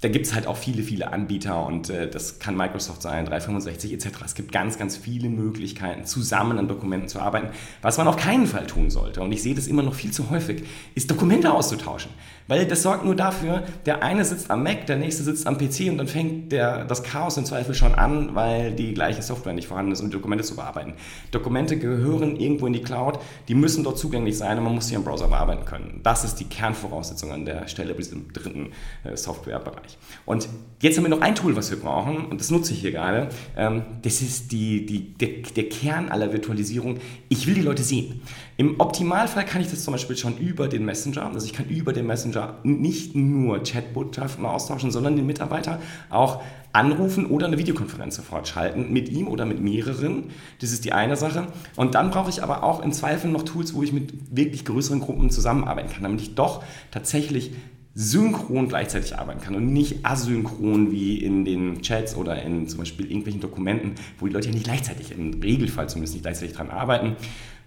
da 0.02 0.08
gibt 0.08 0.26
es 0.26 0.34
halt 0.34 0.46
auch 0.46 0.58
viele, 0.58 0.82
viele 0.82 1.10
Anbieter 1.10 1.64
und 1.64 1.88
äh, 1.88 2.08
das 2.08 2.38
kann 2.38 2.54
Microsoft 2.54 3.00
sein, 3.00 3.24
365 3.24 3.94
etc. 3.94 4.08
Es 4.26 4.34
gibt 4.34 4.52
ganz, 4.52 4.78
ganz 4.78 4.96
viele 4.96 5.30
Möglichkeiten, 5.30 6.04
zusammen 6.04 6.58
an 6.58 6.68
Dokumenten 6.68 7.08
zu 7.08 7.18
arbeiten. 7.18 7.48
Was 7.80 7.96
man 7.96 8.06
auf 8.06 8.16
keinen 8.16 8.46
Fall 8.46 8.66
tun 8.66 8.90
sollte, 8.90 9.22
und 9.22 9.32
ich 9.32 9.42
sehe 9.42 9.54
das 9.54 9.66
immer 9.66 9.82
noch 9.82 9.94
viel 9.94 10.10
zu 10.10 10.28
häufig, 10.28 10.64
ist 10.94 11.10
Dokumente 11.10 11.50
auszutauschen. 11.50 12.10
Weil 12.46 12.66
das 12.66 12.82
sorgt 12.82 13.04
nur 13.04 13.16
dafür, 13.16 13.64
der 13.86 14.02
eine 14.02 14.24
sitzt 14.24 14.50
am 14.50 14.62
Mac, 14.62 14.86
der 14.86 14.96
nächste 14.96 15.24
sitzt 15.24 15.46
am 15.46 15.56
PC 15.58 15.88
und 15.88 15.98
dann 15.98 16.06
fängt 16.06 16.52
der, 16.52 16.84
das 16.84 17.02
Chaos 17.02 17.36
im 17.38 17.44
Zweifel 17.44 17.74
schon 17.74 17.94
an, 17.94 18.34
weil 18.34 18.72
die 18.72 18.94
gleiche 18.94 19.22
Software 19.22 19.54
nicht 19.54 19.66
vorhanden 19.66 19.92
ist, 19.92 20.00
um 20.02 20.10
Dokumente 20.10 20.44
zu 20.44 20.56
bearbeiten. 20.56 20.92
Dokumente 21.30 21.76
gehören 21.78 22.36
irgendwo 22.36 22.66
in 22.66 22.74
die 22.74 22.82
Cloud, 22.82 23.18
die 23.48 23.54
müssen 23.54 23.82
dort 23.82 23.98
zugänglich 23.98 24.36
sein 24.36 24.58
und 24.58 24.64
man 24.64 24.74
muss 24.74 24.88
sie 24.88 24.94
im 24.94 25.02
Browser 25.02 25.28
bearbeiten 25.28 25.64
können. 25.64 26.00
Das 26.02 26.22
ist 26.22 26.36
die 26.36 26.44
Kernvoraussetzung 26.44 27.32
an 27.32 27.46
der 27.46 27.66
Stelle 27.66 27.94
bei 27.94 27.98
diesem 27.98 28.32
dritten 28.32 28.72
äh, 29.02 29.16
Softwarebereich. 29.16 29.85
Und 30.24 30.48
jetzt 30.82 30.96
haben 30.96 31.04
wir 31.04 31.10
noch 31.10 31.20
ein 31.20 31.34
Tool, 31.34 31.56
was 31.56 31.70
wir 31.70 31.78
brauchen, 31.78 32.26
und 32.26 32.40
das 32.40 32.50
nutze 32.50 32.72
ich 32.72 32.80
hier 32.80 32.92
gerade. 32.92 33.28
Ähm, 33.56 33.82
das 34.02 34.22
ist 34.22 34.52
die, 34.52 34.84
die, 34.84 35.14
der, 35.14 35.28
der 35.54 35.68
Kern 35.68 36.08
aller 36.08 36.32
Virtualisierung. 36.32 36.98
Ich 37.28 37.46
will 37.46 37.54
die 37.54 37.62
Leute 37.62 37.82
sehen. 37.82 38.20
Im 38.56 38.80
Optimalfall 38.80 39.44
kann 39.44 39.60
ich 39.60 39.70
das 39.70 39.84
zum 39.84 39.92
Beispiel 39.92 40.16
schon 40.16 40.36
über 40.38 40.68
den 40.68 40.84
Messenger, 40.84 41.26
also 41.26 41.46
ich 41.46 41.52
kann 41.52 41.66
über 41.68 41.92
den 41.92 42.06
Messenger 42.06 42.58
nicht 42.64 43.14
nur 43.14 43.62
Chatbotschaften 43.62 44.44
austauschen, 44.44 44.90
sondern 44.90 45.16
den 45.16 45.26
Mitarbeiter 45.26 45.80
auch 46.10 46.42
anrufen 46.72 47.26
oder 47.26 47.46
eine 47.46 47.58
Videokonferenz 47.58 48.16
sofort 48.16 48.48
schalten 48.48 48.92
mit 48.92 49.08
ihm 49.08 49.28
oder 49.28 49.46
mit 49.46 49.60
mehreren. 49.60 50.24
Das 50.60 50.72
ist 50.72 50.84
die 50.84 50.92
eine 50.92 51.16
Sache. 51.16 51.46
Und 51.74 51.94
dann 51.94 52.10
brauche 52.10 52.28
ich 52.28 52.42
aber 52.42 52.62
auch 52.62 52.82
im 52.82 52.92
Zweifel 52.92 53.30
noch 53.30 53.44
Tools, 53.44 53.74
wo 53.74 53.82
ich 53.82 53.92
mit 53.92 54.36
wirklich 54.36 54.64
größeren 54.64 55.00
Gruppen 55.00 55.30
zusammenarbeiten 55.30 55.90
kann, 55.90 56.02
damit 56.02 56.20
ich 56.20 56.34
doch 56.34 56.62
tatsächlich 56.90 57.52
synchron 57.98 58.68
gleichzeitig 58.68 59.16
arbeiten 59.16 59.40
kann 59.40 59.54
und 59.54 59.72
nicht 59.72 60.04
asynchron 60.04 60.92
wie 60.92 61.16
in 61.16 61.46
den 61.46 61.80
Chats 61.80 62.14
oder 62.14 62.42
in 62.42 62.68
zum 62.68 62.80
Beispiel 62.80 63.06
irgendwelchen 63.06 63.40
Dokumenten, 63.40 63.94
wo 64.18 64.26
die 64.26 64.34
Leute 64.34 64.48
ja 64.48 64.54
nicht 64.54 64.66
gleichzeitig, 64.66 65.12
im 65.12 65.40
Regelfall 65.40 65.88
zumindest 65.88 66.12
nicht 66.12 66.22
gleichzeitig 66.22 66.54
dran 66.54 66.68
arbeiten. 66.68 67.16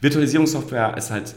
Virtualisierungssoftware 0.02 0.96
ist 0.98 1.10
halt 1.10 1.34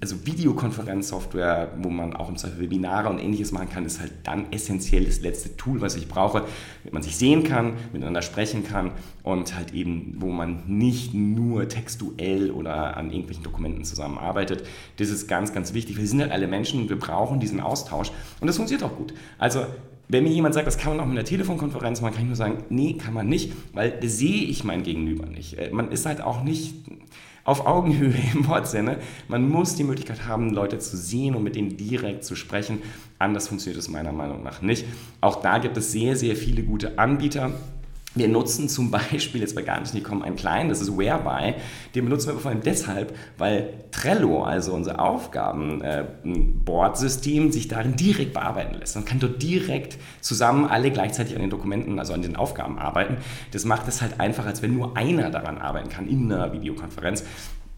also 0.00 0.24
Videokonferenzsoftware, 0.24 1.72
wo 1.78 1.90
man 1.90 2.14
auch 2.14 2.28
im 2.28 2.36
Zweifel 2.36 2.60
Webinare 2.60 3.08
und 3.08 3.18
ähnliches 3.18 3.50
machen 3.50 3.68
kann, 3.68 3.84
ist 3.84 4.00
halt 4.00 4.12
dann 4.22 4.52
essentiell 4.52 5.04
das 5.04 5.20
letzte 5.20 5.56
Tool, 5.56 5.80
was 5.80 5.96
ich 5.96 6.06
brauche, 6.06 6.44
damit 6.82 6.92
man 6.92 7.02
sich 7.02 7.16
sehen 7.16 7.42
kann, 7.42 7.72
miteinander 7.92 8.22
sprechen 8.22 8.62
kann 8.62 8.92
und 9.24 9.56
halt 9.56 9.74
eben, 9.74 10.14
wo 10.18 10.28
man 10.28 10.62
nicht 10.68 11.14
nur 11.14 11.68
textuell 11.68 12.52
oder 12.52 12.96
an 12.96 13.10
irgendwelchen 13.10 13.42
Dokumenten 13.42 13.84
zusammenarbeitet. 13.84 14.64
Das 14.98 15.10
ist 15.10 15.26
ganz, 15.26 15.52
ganz 15.52 15.74
wichtig. 15.74 15.98
Wir 15.98 16.06
sind 16.06 16.20
halt 16.20 16.30
alle 16.30 16.46
Menschen 16.46 16.80
und 16.80 16.88
wir 16.88 16.98
brauchen 16.98 17.40
diesen 17.40 17.60
Austausch 17.60 18.12
und 18.40 18.46
das 18.46 18.56
funktioniert 18.56 18.88
auch 18.88 18.96
gut. 18.96 19.14
Also 19.36 19.66
wenn 20.08 20.22
mir 20.22 20.30
jemand 20.30 20.54
sagt, 20.54 20.68
das 20.68 20.78
kann 20.78 20.92
man 20.92 21.00
auch 21.00 21.08
mit 21.08 21.18
einer 21.18 21.26
Telefonkonferenz 21.26 22.00
machen, 22.00 22.14
kann 22.14 22.22
ich 22.22 22.28
nur 22.28 22.36
sagen, 22.36 22.62
nee, 22.68 22.94
kann 22.94 23.12
man 23.12 23.28
nicht, 23.28 23.52
weil 23.72 23.98
sehe 24.08 24.44
ich 24.44 24.62
mein 24.62 24.84
Gegenüber 24.84 25.26
nicht. 25.26 25.58
Äh, 25.58 25.70
man 25.72 25.90
ist 25.90 26.06
halt 26.06 26.20
auch 26.20 26.44
nicht 26.44 26.74
auf 27.46 27.66
Augenhöhe 27.66 28.14
im 28.34 28.46
Wortsinne. 28.48 28.98
Man 29.28 29.48
muss 29.48 29.76
die 29.76 29.84
Möglichkeit 29.84 30.26
haben, 30.26 30.50
Leute 30.50 30.78
zu 30.78 30.96
sehen 30.96 31.34
und 31.34 31.44
mit 31.44 31.56
denen 31.56 31.76
direkt 31.76 32.24
zu 32.24 32.36
sprechen. 32.36 32.82
Anders 33.18 33.48
funktioniert 33.48 33.80
es 33.80 33.88
meiner 33.88 34.12
Meinung 34.12 34.42
nach 34.42 34.60
nicht. 34.60 34.84
Auch 35.20 35.40
da 35.40 35.58
gibt 35.58 35.76
es 35.76 35.92
sehr, 35.92 36.16
sehr 36.16 36.36
viele 36.36 36.62
gute 36.62 36.98
Anbieter. 36.98 37.52
Wir 38.16 38.26
nutzen 38.28 38.68
zum 38.68 38.90
Beispiel, 39.12 39.40
jetzt 39.40 39.54
bei 39.54 39.62
gar 39.62 39.80
nicht 39.80 40.02
kommen, 40.02 40.24
einen 40.24 40.34
kleinen, 40.34 40.68
das 40.68 40.80
ist 40.80 40.98
Whereby. 40.98 41.54
Den 41.94 42.06
benutzen 42.06 42.30
wir 42.30 42.40
vor 42.40 42.50
allem 42.50 42.62
deshalb, 42.62 43.16
weil 43.38 43.84
Trello, 43.92 44.42
also 44.42 44.72
unser 44.72 45.00
Aufgabenboard-System, 45.00 47.52
sich 47.52 47.68
darin 47.68 47.94
direkt 47.94 48.32
bearbeiten 48.32 48.74
lässt. 48.74 48.96
Man 48.96 49.04
kann 49.04 49.20
dort 49.20 49.40
direkt 49.42 49.96
zusammen 50.20 50.64
alle 50.64 50.90
gleichzeitig 50.90 51.36
an 51.36 51.42
den 51.42 51.50
Dokumenten, 51.50 52.00
also 52.00 52.14
an 52.14 52.22
den 52.22 52.34
Aufgaben 52.34 52.78
arbeiten. 52.78 53.18
Das 53.52 53.64
macht 53.64 53.86
es 53.86 54.02
halt 54.02 54.18
einfach, 54.18 54.46
als 54.46 54.62
wenn 54.62 54.74
nur 54.74 54.96
einer 54.96 55.30
daran 55.30 55.58
arbeiten 55.58 55.90
kann 55.90 56.08
in 56.08 56.32
einer 56.32 56.52
Videokonferenz. 56.52 57.22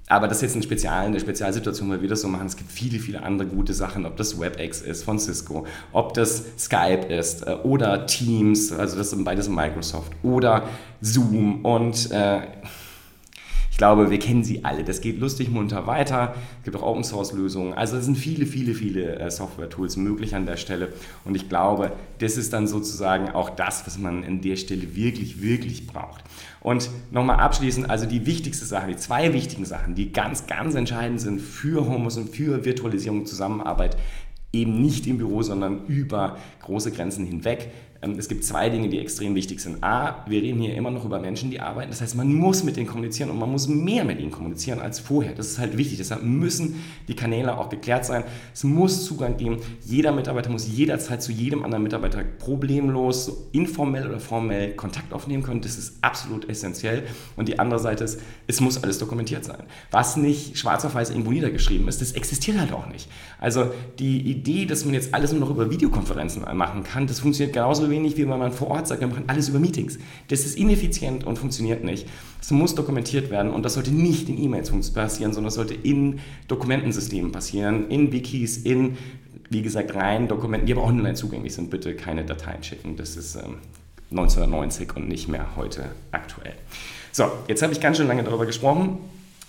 Aber 0.08 0.28
das 0.28 0.38
ist 0.38 0.42
jetzt 0.42 0.54
eine, 0.54 0.62
Spezial, 0.62 1.06
eine 1.06 1.20
Spezialsituation, 1.20 1.90
weil 1.90 2.02
wir 2.02 2.08
das 2.08 2.22
so 2.22 2.28
machen. 2.28 2.46
Es 2.46 2.56
gibt 2.56 2.72
viele, 2.72 2.98
viele 2.98 3.22
andere 3.22 3.48
gute 3.48 3.74
Sachen, 3.74 4.06
ob 4.06 4.16
das 4.16 4.40
WebEx 4.40 4.80
ist 4.80 5.04
von 5.04 5.18
Cisco, 5.18 5.66
ob 5.92 6.14
das 6.14 6.44
Skype 6.58 7.06
ist 7.08 7.46
äh, 7.46 7.52
oder 7.62 8.06
Teams, 8.06 8.72
also 8.72 8.96
das 8.96 9.10
sind 9.10 9.24
beides 9.24 9.48
Microsoft, 9.48 10.12
oder 10.22 10.64
Zoom 11.00 11.64
und 11.64 12.10
äh, 12.10 12.40
ich 13.78 13.80
glaube, 13.80 14.10
wir 14.10 14.18
kennen 14.18 14.42
sie 14.42 14.64
alle. 14.64 14.82
Das 14.82 15.00
geht 15.00 15.20
lustig 15.20 15.50
munter 15.50 15.86
weiter. 15.86 16.34
Es 16.58 16.64
gibt 16.64 16.76
auch 16.76 16.82
Open 16.82 17.04
Source 17.04 17.32
Lösungen. 17.32 17.74
Also 17.74 17.96
es 17.96 18.06
sind 18.06 18.16
viele, 18.18 18.44
viele, 18.44 18.74
viele 18.74 19.20
äh, 19.20 19.30
Software-Tools 19.30 19.96
möglich 19.98 20.34
an 20.34 20.46
der 20.46 20.56
Stelle. 20.56 20.92
Und 21.24 21.36
ich 21.36 21.48
glaube, 21.48 21.92
das 22.18 22.36
ist 22.36 22.52
dann 22.52 22.66
sozusagen 22.66 23.30
auch 23.30 23.50
das, 23.50 23.86
was 23.86 23.96
man 23.96 24.24
an 24.24 24.40
der 24.40 24.56
Stelle 24.56 24.96
wirklich, 24.96 25.42
wirklich 25.42 25.86
braucht. 25.86 26.24
Und 26.60 26.90
nochmal 27.10 27.38
abschließend, 27.38 27.88
also 27.88 28.06
die 28.06 28.26
wichtigste 28.26 28.64
Sache, 28.64 28.88
die 28.88 28.96
zwei 28.96 29.32
wichtigen 29.32 29.64
Sachen, 29.64 29.94
die 29.94 30.12
ganz, 30.12 30.46
ganz 30.46 30.74
entscheidend 30.74 31.20
sind 31.20 31.40
für 31.40 31.86
Homos 31.86 32.16
und 32.16 32.30
für 32.30 32.64
Virtualisierung 32.64 33.20
und 33.20 33.26
Zusammenarbeit, 33.26 33.96
eben 34.52 34.80
nicht 34.80 35.06
im 35.06 35.18
Büro, 35.18 35.42
sondern 35.42 35.86
über 35.86 36.38
große 36.62 36.90
Grenzen 36.90 37.26
hinweg, 37.26 37.70
es 38.00 38.28
gibt 38.28 38.44
zwei 38.44 38.70
Dinge, 38.70 38.88
die 38.88 39.00
extrem 39.00 39.34
wichtig 39.34 39.60
sind. 39.60 39.82
A, 39.82 40.24
wir 40.28 40.40
reden 40.40 40.60
hier 40.60 40.74
immer 40.76 40.90
noch 40.90 41.04
über 41.04 41.18
Menschen, 41.18 41.50
die 41.50 41.58
arbeiten. 41.58 41.90
Das 41.90 42.00
heißt, 42.00 42.14
man 42.14 42.32
muss 42.32 42.62
mit 42.62 42.76
denen 42.76 42.86
kommunizieren 42.86 43.28
und 43.28 43.38
man 43.40 43.50
muss 43.50 43.66
mehr 43.66 44.04
mit 44.04 44.20
ihnen 44.20 44.30
kommunizieren 44.30 44.78
als 44.78 45.00
vorher. 45.00 45.34
Das 45.34 45.48
ist 45.48 45.58
halt 45.58 45.76
wichtig. 45.76 45.98
Deshalb 45.98 46.22
müssen 46.22 46.80
die 47.08 47.16
Kanäle 47.16 47.58
auch 47.58 47.70
geklärt 47.70 48.04
sein. 48.04 48.22
Es 48.54 48.62
muss 48.62 49.04
Zugang 49.04 49.36
geben. 49.36 49.58
Jeder 49.84 50.12
Mitarbeiter 50.12 50.48
muss 50.48 50.68
jederzeit 50.68 51.22
zu 51.22 51.32
jedem 51.32 51.64
anderen 51.64 51.82
Mitarbeiter 51.82 52.22
problemlos, 52.22 53.32
informell 53.50 54.08
oder 54.08 54.20
formell 54.20 54.74
Kontakt 54.74 55.12
aufnehmen 55.12 55.42
können. 55.42 55.60
Das 55.60 55.76
ist 55.76 55.98
absolut 56.00 56.48
essentiell. 56.48 57.02
Und 57.34 57.48
die 57.48 57.58
andere 57.58 57.80
Seite 57.80 58.04
ist, 58.04 58.20
es 58.46 58.60
muss 58.60 58.80
alles 58.80 58.98
dokumentiert 58.98 59.44
sein. 59.44 59.64
Was 59.90 60.16
nicht 60.16 60.56
schwarz 60.56 60.84
auf 60.84 60.94
weiß 60.94 61.10
irgendwo 61.10 61.32
niedergeschrieben 61.32 61.88
ist, 61.88 62.00
das 62.00 62.12
existiert 62.12 62.60
halt 62.60 62.72
auch 62.72 62.86
nicht. 62.86 63.10
Also 63.40 63.72
die 63.98 64.20
Idee, 64.20 64.66
dass 64.66 64.84
man 64.84 64.94
jetzt 64.94 65.14
alles 65.14 65.32
nur 65.32 65.40
noch 65.40 65.50
über 65.50 65.68
Videokonferenzen 65.70 66.44
machen 66.56 66.84
kann, 66.84 67.08
das 67.08 67.18
funktioniert 67.18 67.54
genauso 67.54 67.87
wenig, 67.90 68.16
wie 68.16 68.28
wenn 68.28 68.38
man 68.38 68.52
vor 68.52 68.68
Ort 68.68 68.88
sagt, 68.88 69.00
wir 69.00 69.08
machen 69.08 69.24
alles 69.26 69.48
über 69.48 69.58
Meetings. 69.58 69.98
Das 70.28 70.40
ist 70.40 70.56
ineffizient 70.56 71.24
und 71.24 71.38
funktioniert 71.38 71.84
nicht. 71.84 72.06
Es 72.40 72.50
muss 72.50 72.74
dokumentiert 72.74 73.30
werden 73.30 73.52
und 73.52 73.64
das 73.64 73.74
sollte 73.74 73.92
nicht 73.92 74.28
in 74.28 74.42
E-Mails 74.42 74.70
passieren, 74.92 75.32
sondern 75.32 75.50
sollte 75.50 75.74
in 75.74 76.20
Dokumentensystemen 76.48 77.32
passieren, 77.32 77.88
in 77.88 78.12
Wikis, 78.12 78.58
in, 78.58 78.96
wie 79.50 79.62
gesagt, 79.62 79.94
rein 79.94 80.28
Dokumenten, 80.28 80.66
die 80.66 80.72
aber 80.72 80.84
online 80.84 81.14
zugänglich 81.14 81.54
sind. 81.54 81.70
Bitte 81.70 81.94
keine 81.94 82.24
Dateien 82.24 82.62
schicken. 82.62 82.96
Das 82.96 83.16
ist 83.16 83.36
ähm, 83.36 83.56
1990 84.10 84.96
und 84.96 85.08
nicht 85.08 85.28
mehr 85.28 85.56
heute 85.56 85.90
aktuell. 86.12 86.54
So, 87.12 87.24
jetzt 87.48 87.62
habe 87.62 87.72
ich 87.72 87.80
ganz 87.80 87.96
schön 87.96 88.06
lange 88.06 88.24
darüber 88.24 88.46
gesprochen. 88.46 88.98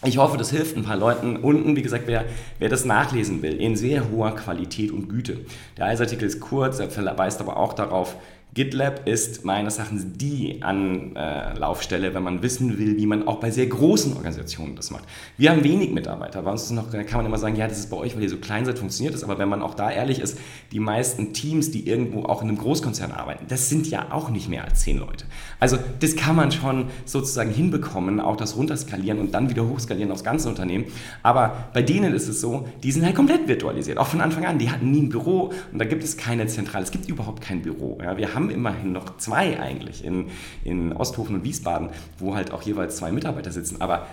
Ich 0.05 0.17
hoffe, 0.17 0.37
das 0.37 0.49
hilft 0.49 0.77
ein 0.77 0.83
paar 0.83 0.95
Leuten. 0.95 1.35
Unten, 1.35 1.75
wie 1.75 1.81
gesagt, 1.81 2.05
wer, 2.07 2.23
wer 2.57 2.69
das 2.69 2.85
nachlesen 2.85 3.41
will, 3.41 3.59
in 3.59 3.75
sehr 3.75 4.09
hoher 4.09 4.33
Qualität 4.33 4.91
und 4.91 5.09
Güte. 5.09 5.41
Der 5.77 5.87
Eisartikel 5.87 6.25
ist 6.25 6.39
kurz, 6.39 6.79
er 6.79 6.89
verweist 6.89 7.41
aber 7.41 7.57
auch 7.57 7.73
darauf, 7.73 8.15
GitLab 8.55 9.07
ist 9.07 9.45
meines 9.45 9.77
Erachtens 9.77 10.07
die 10.15 10.63
Anlaufstelle, 10.63 12.15
wenn 12.15 12.23
man 12.23 12.41
wissen 12.41 12.79
will, 12.79 12.97
wie 12.97 13.05
man 13.05 13.27
auch 13.27 13.39
bei 13.39 13.51
sehr 13.51 13.67
großen 13.67 14.15
Organisationen 14.15 14.75
das 14.75 14.89
macht. 14.89 15.03
Wir 15.37 15.51
haben 15.51 15.63
wenig 15.63 15.91
Mitarbeiter. 15.91 16.41
Bei 16.41 16.51
uns 16.51 16.63
ist 16.63 16.71
noch, 16.71 16.91
kann 16.91 17.17
man 17.17 17.27
immer 17.27 17.37
sagen, 17.37 17.55
ja, 17.55 17.67
das 17.67 17.77
ist 17.77 17.91
bei 17.91 17.97
euch, 17.97 18.15
weil 18.15 18.23
ihr 18.23 18.29
so 18.29 18.37
klein 18.37 18.65
seid, 18.65 18.79
funktioniert 18.79 19.13
das. 19.13 19.23
Aber 19.23 19.37
wenn 19.37 19.49
man 19.49 19.61
auch 19.61 19.75
da 19.75 19.91
ehrlich 19.91 20.19
ist, 20.19 20.39
die 20.71 20.79
meisten 20.79 21.31
Teams, 21.31 21.69
die 21.69 21.87
irgendwo 21.87 22.23
auch 22.23 22.41
in 22.41 22.47
einem 22.47 22.57
Großkonzern 22.57 23.11
arbeiten, 23.11 23.45
das 23.47 23.69
sind 23.69 23.87
ja 23.87 24.07
auch 24.11 24.31
nicht 24.31 24.49
mehr 24.49 24.65
als 24.65 24.81
zehn 24.81 24.97
Leute. 24.97 25.25
Also 25.59 25.77
das 25.99 26.15
kann 26.15 26.35
man 26.35 26.51
schon 26.51 26.85
sozusagen 27.05 27.51
hinbekommen, 27.51 28.19
auch 28.19 28.35
das 28.35 28.57
runterskalieren 28.57 29.19
und 29.19 29.31
dann 29.31 29.51
wieder 29.51 29.69
hochskalieren 29.69 30.11
aufs 30.11 30.23
ganze 30.23 30.49
Unternehmen. 30.49 30.85
Aber 31.21 31.69
bei 31.73 31.83
denen 31.83 32.15
ist 32.15 32.27
es 32.27 32.41
so, 32.41 32.67
die 32.81 32.91
sind 32.91 33.05
halt 33.05 33.13
komplett 33.15 33.47
virtualisiert, 33.47 33.99
auch 33.99 34.07
von 34.07 34.21
Anfang 34.21 34.45
an. 34.45 34.57
Die 34.57 34.71
hatten 34.71 34.89
nie 34.89 35.03
ein 35.03 35.09
Büro 35.09 35.53
und 35.71 35.77
da 35.77 35.85
gibt 35.85 36.03
es 36.03 36.17
keine 36.17 36.47
Zentrale. 36.47 36.83
Es 36.83 36.91
gibt 36.91 37.07
überhaupt 37.07 37.41
kein 37.41 37.61
Büro. 37.61 37.99
Ja, 38.01 38.17
wir 38.17 38.33
haben 38.33 38.38
haben 38.39 38.49
immerhin 38.49 38.91
noch 38.91 39.17
zwei 39.17 39.59
eigentlich 39.59 40.03
in, 40.03 40.27
in 40.63 40.93
Osthofen 40.93 41.35
und 41.35 41.43
Wiesbaden, 41.43 41.89
wo 42.17 42.35
halt 42.35 42.51
auch 42.51 42.61
jeweils 42.61 42.97
zwei 42.97 43.11
Mitarbeiter 43.11 43.51
sitzen. 43.51 43.81
Aber 43.81 44.07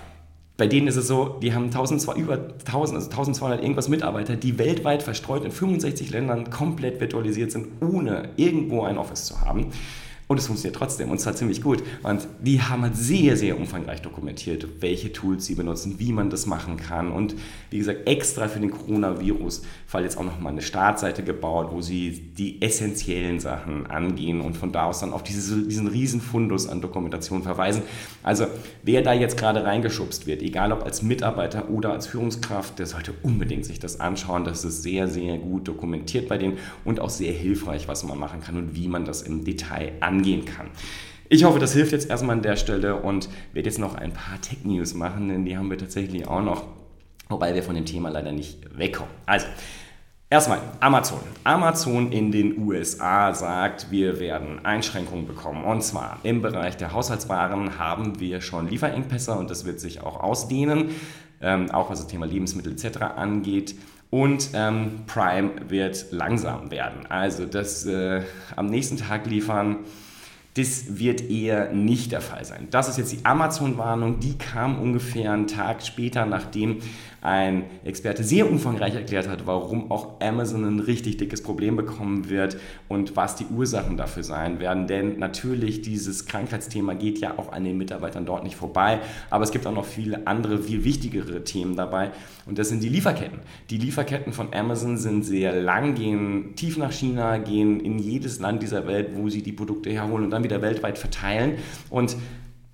bei 0.56 0.66
denen 0.66 0.88
ist 0.88 0.96
es 0.96 1.06
so, 1.06 1.38
die 1.42 1.54
haben 1.54 1.64
1200, 1.66 2.16
über 2.16 2.34
1000, 2.64 2.96
also 2.96 3.10
1200 3.10 3.62
irgendwas 3.62 3.88
Mitarbeiter, 3.88 4.36
die 4.36 4.58
weltweit 4.58 5.02
verstreut 5.02 5.44
in 5.44 5.50
65 5.50 6.10
Ländern 6.10 6.50
komplett 6.50 6.98
virtualisiert 7.00 7.52
sind, 7.52 7.68
ohne 7.82 8.30
irgendwo 8.36 8.82
ein 8.82 8.96
Office 8.96 9.26
zu 9.26 9.40
haben. 9.42 9.66
Und 10.28 10.38
es 10.38 10.48
funktioniert 10.48 10.74
trotzdem 10.74 11.10
und 11.10 11.20
zwar 11.20 11.36
ziemlich 11.36 11.62
gut. 11.62 11.84
Und 12.02 12.26
die 12.40 12.60
haben 12.60 12.82
halt 12.82 12.96
sehr, 12.96 13.36
sehr 13.36 13.56
umfangreich 13.56 14.02
dokumentiert, 14.02 14.66
welche 14.80 15.12
Tools 15.12 15.46
sie 15.46 15.54
benutzen, 15.54 16.00
wie 16.00 16.12
man 16.12 16.30
das 16.30 16.46
machen 16.46 16.76
kann. 16.76 17.12
Und 17.12 17.36
wie 17.70 17.78
gesagt, 17.78 18.08
extra 18.08 18.48
für 18.48 18.58
den 18.58 18.72
Coronavirus-Fall 18.72 20.02
jetzt 20.02 20.18
auch 20.18 20.24
nochmal 20.24 20.50
eine 20.50 20.62
Startseite 20.62 21.22
gebaut, 21.22 21.68
wo 21.70 21.80
sie 21.80 22.32
die 22.36 22.60
essentiellen 22.60 23.38
Sachen 23.38 23.86
angehen 23.86 24.40
und 24.40 24.56
von 24.56 24.72
da 24.72 24.86
aus 24.86 24.98
dann 24.98 25.12
auf 25.12 25.22
diese, 25.22 25.62
diesen 25.62 25.86
riesen 25.86 26.20
Fundus 26.20 26.68
an 26.68 26.80
Dokumentation 26.80 27.44
verweisen. 27.44 27.82
Also 28.24 28.46
wer 28.82 29.02
da 29.02 29.12
jetzt 29.12 29.36
gerade 29.36 29.62
reingeschubst 29.62 30.26
wird, 30.26 30.42
egal 30.42 30.72
ob 30.72 30.82
als 30.82 31.02
Mitarbeiter 31.02 31.70
oder 31.70 31.92
als 31.92 32.08
Führungskraft, 32.08 32.80
der 32.80 32.86
sollte 32.86 33.14
unbedingt 33.22 33.64
sich 33.64 33.78
das 33.78 34.00
anschauen. 34.00 34.44
Das 34.44 34.64
ist 34.64 34.82
sehr, 34.82 35.06
sehr 35.06 35.38
gut 35.38 35.68
dokumentiert 35.68 36.28
bei 36.28 36.36
denen 36.36 36.58
und 36.84 36.98
auch 36.98 37.10
sehr 37.10 37.32
hilfreich, 37.32 37.86
was 37.86 38.02
man 38.02 38.18
machen 38.18 38.40
kann 38.40 38.56
und 38.56 38.74
wie 38.74 38.88
man 38.88 39.04
das 39.04 39.22
im 39.22 39.44
Detail 39.44 39.92
angeht 40.00 40.15
angehen 40.16 40.44
kann. 40.44 40.68
Ich 41.28 41.44
hoffe, 41.44 41.58
das 41.58 41.72
hilft 41.72 41.92
jetzt 41.92 42.08
erstmal 42.08 42.36
an 42.36 42.42
der 42.42 42.56
Stelle 42.56 42.96
und 42.96 43.28
werde 43.52 43.68
jetzt 43.68 43.78
noch 43.78 43.96
ein 43.96 44.12
paar 44.12 44.40
Tech-News 44.40 44.94
machen, 44.94 45.28
denn 45.28 45.44
die 45.44 45.56
haben 45.56 45.70
wir 45.70 45.78
tatsächlich 45.78 46.26
auch 46.28 46.42
noch, 46.42 46.64
wobei 47.28 47.54
wir 47.54 47.62
von 47.62 47.74
dem 47.74 47.84
Thema 47.84 48.10
leider 48.10 48.32
nicht 48.32 48.58
wegkommen. 48.78 49.12
Also, 49.26 49.46
Erstmal 50.28 50.58
Amazon. 50.80 51.20
Amazon 51.44 52.10
in 52.10 52.32
den 52.32 52.58
USA 52.58 53.32
sagt, 53.32 53.92
wir 53.92 54.18
werden 54.18 54.64
Einschränkungen 54.64 55.24
bekommen. 55.24 55.64
Und 55.64 55.82
zwar 55.82 56.18
im 56.24 56.42
Bereich 56.42 56.76
der 56.76 56.92
Haushaltswaren 56.92 57.78
haben 57.78 58.18
wir 58.18 58.40
schon 58.40 58.68
Lieferengpässe 58.68 59.34
und 59.34 59.50
das 59.52 59.66
wird 59.66 59.78
sich 59.78 60.00
auch 60.00 60.18
ausdehnen, 60.18 60.90
ähm, 61.40 61.70
auch 61.70 61.90
was 61.90 62.00
das 62.00 62.08
Thema 62.08 62.26
Lebensmittel 62.26 62.72
etc. 62.72 63.02
angeht. 63.02 63.76
Und 64.10 64.50
ähm, 64.54 65.02
Prime 65.06 65.52
wird 65.68 66.06
langsam 66.10 66.72
werden. 66.72 67.06
Also 67.08 67.46
das 67.46 67.86
äh, 67.86 68.22
am 68.56 68.66
nächsten 68.66 68.96
Tag 68.96 69.26
liefern 69.26 69.84
das 70.56 70.98
wird 70.98 71.30
eher 71.30 71.72
nicht 71.72 72.12
der 72.12 72.22
Fall 72.22 72.44
sein. 72.44 72.68
Das 72.70 72.88
ist 72.88 72.96
jetzt 72.96 73.12
die 73.12 73.24
Amazon-Warnung, 73.24 74.20
die 74.20 74.38
kam 74.38 74.80
ungefähr 74.80 75.32
einen 75.32 75.46
Tag 75.46 75.82
später, 75.84 76.24
nachdem 76.24 76.78
ein 77.26 77.64
Experte 77.84 78.22
sehr 78.22 78.48
umfangreich 78.48 78.94
erklärt 78.94 79.28
hat, 79.28 79.46
warum 79.46 79.90
auch 79.90 80.20
Amazon 80.20 80.64
ein 80.64 80.80
richtig 80.80 81.16
dickes 81.16 81.42
Problem 81.42 81.76
bekommen 81.76 82.30
wird 82.30 82.56
und 82.88 83.16
was 83.16 83.34
die 83.34 83.46
Ursachen 83.46 83.96
dafür 83.96 84.22
sein 84.22 84.60
werden. 84.60 84.86
Denn 84.86 85.18
natürlich, 85.18 85.82
dieses 85.82 86.26
Krankheitsthema 86.26 86.94
geht 86.94 87.18
ja 87.18 87.36
auch 87.36 87.52
an 87.52 87.64
den 87.64 87.76
Mitarbeitern 87.76 88.26
dort 88.26 88.44
nicht 88.44 88.56
vorbei, 88.56 89.00
aber 89.28 89.42
es 89.42 89.50
gibt 89.50 89.66
auch 89.66 89.74
noch 89.74 89.84
viele 89.84 90.26
andere, 90.26 90.58
viel 90.58 90.84
wichtigere 90.84 91.42
Themen 91.42 91.74
dabei 91.74 92.12
und 92.46 92.58
das 92.58 92.68
sind 92.68 92.82
die 92.82 92.88
Lieferketten. 92.88 93.40
Die 93.70 93.78
Lieferketten 93.78 94.32
von 94.32 94.54
Amazon 94.54 94.96
sind 94.96 95.24
sehr 95.24 95.60
lang, 95.60 95.96
gehen 95.96 96.54
tief 96.54 96.78
nach 96.78 96.92
China, 96.92 97.38
gehen 97.38 97.80
in 97.80 97.98
jedes 97.98 98.38
Land 98.38 98.62
dieser 98.62 98.86
Welt, 98.86 99.10
wo 99.14 99.28
sie 99.28 99.42
die 99.42 99.52
Produkte 99.52 99.90
herholen 99.90 100.24
und 100.24 100.30
dann 100.30 100.44
wieder 100.44 100.62
weltweit 100.62 100.96
verteilen 100.96 101.54
und 101.90 102.16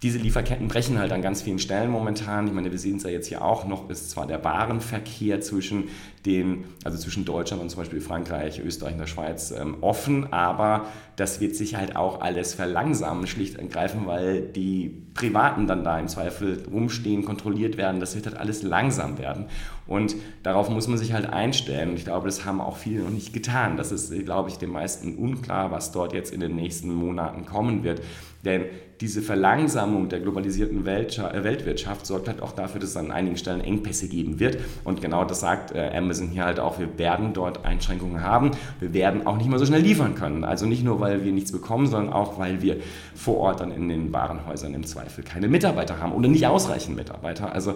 diese 0.02 0.18
Lieferketten 0.18 0.66
brechen 0.68 0.98
halt 0.98 1.12
an 1.12 1.22
ganz 1.22 1.42
vielen 1.42 1.60
Stellen 1.60 1.90
momentan. 1.90 2.48
Ich 2.48 2.52
meine, 2.52 2.72
wir 2.72 2.78
sehen 2.78 2.96
es 2.96 3.04
ja 3.04 3.10
jetzt 3.10 3.28
hier 3.28 3.44
auch 3.44 3.66
noch, 3.66 3.88
ist 3.88 4.10
zwar 4.10 4.26
der 4.26 4.42
Warenverkehr 4.42 5.40
zwischen 5.40 5.84
den, 6.26 6.64
also 6.85 6.98
zwischen 6.98 7.24
Deutschland 7.24 7.62
und 7.62 7.70
zum 7.70 7.80
Beispiel 7.80 8.00
Frankreich, 8.00 8.61
Österreich 8.61 8.92
und 8.92 9.00
der 9.00 9.06
Schweiz 9.06 9.50
ähm, 9.50 9.78
offen, 9.80 10.32
aber 10.32 10.87
das 11.16 11.40
wird 11.40 11.56
sich 11.56 11.76
halt 11.76 11.96
auch 11.96 12.20
alles 12.20 12.54
verlangsamen, 12.54 13.26
schlicht 13.26 13.58
und 13.58 13.64
ergreifend, 13.64 14.06
weil 14.06 14.42
die 14.42 15.02
Privaten 15.14 15.66
dann 15.66 15.85
da 15.85 15.98
im 15.98 16.08
Zweifel 16.08 16.62
rumstehen, 16.70 17.24
kontrolliert 17.24 17.76
werden. 17.76 18.00
Das 18.00 18.14
wird 18.14 18.26
halt 18.26 18.38
alles 18.38 18.62
langsam 18.62 19.18
werden. 19.18 19.46
Und 19.87 20.16
darauf 20.42 20.70
muss 20.70 20.88
man 20.88 20.96
sich 20.96 21.12
halt 21.12 21.26
einstellen. 21.26 21.90
Und 21.90 21.96
ich 21.96 22.04
glaube, 22.04 22.26
das 22.26 22.44
haben 22.46 22.61
auch 22.61 22.78
viele 22.78 23.02
noch 23.02 23.11
nicht 23.11 23.32
getan. 23.35 23.76
Das 23.76 23.92
ist, 23.92 24.11
glaube 24.24 24.48
ich, 24.48 24.56
den 24.56 24.70
meisten 24.70 25.16
unklar, 25.16 25.70
was 25.70 25.92
dort 25.92 26.14
jetzt 26.14 26.32
in 26.32 26.40
den 26.40 26.56
nächsten 26.56 26.92
Monaten 26.94 27.44
kommen 27.44 27.85
wird. 27.85 28.00
Denn 28.44 28.64
diese 29.00 29.20
Verlangsamung 29.20 30.08
der 30.08 30.20
globalisierten 30.20 30.87
äh, 30.87 31.44
Weltwirtschaft 31.44 32.06
sorgt 32.06 32.28
halt 32.28 32.40
auch 32.40 32.52
dafür, 32.52 32.80
dass 32.80 32.90
es 32.90 32.96
an 32.96 33.11
einigen 33.11 33.37
Stellen 33.37 33.61
Engpässe 33.61 34.08
geben 34.08 34.40
wird. 34.40 34.58
Und 34.85 35.00
genau 35.00 35.24
das 35.24 35.40
sagt 35.40 35.72
äh, 35.72 35.90
Amazon 35.94 36.12
hier 36.20 36.44
halt 36.44 36.61
auch. 36.61 36.79
Wir 36.79 36.98
werden 36.98 37.33
dort 37.33 37.64
Einschränkungen 37.64 38.22
haben. 38.22 38.53
Wir 38.81 38.92
werden 38.92 39.27
auch 39.27 39.37
nicht 39.37 39.48
mehr 39.48 39.59
so 39.59 39.66
schnell 39.66 39.83
liefern 39.83 40.14
können. 40.14 40.44
Also 40.44 40.66
nicht 40.66 40.85
nur, 40.85 41.01
weil 41.01 41.25
wir 41.25 41.33
nichts 41.33 41.53
bekommen, 41.53 41.87
sondern 41.87 42.12
auch, 42.12 42.38
weil 42.38 42.62
wir 42.62 42.77
vor 43.14 43.38
Ort 43.38 43.61
dann 43.61 43.72
in 43.72 43.88
den 43.88 44.12
Warenhäusern 44.12 44.75
im 44.75 44.85
Zweifel 44.85 45.25
keine 45.25 45.48
Mitarbeiter 45.48 46.01
haben 46.01 46.12
oder 46.12 46.29
nicht 46.29 46.46
ausreichend 46.46 46.96
Mitarbeiter. 46.96 47.53
Also 47.53 47.75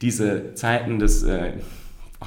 diese 0.00 0.54
Zeiten 0.54 0.98
des 0.98 1.22
äh, 1.22 1.52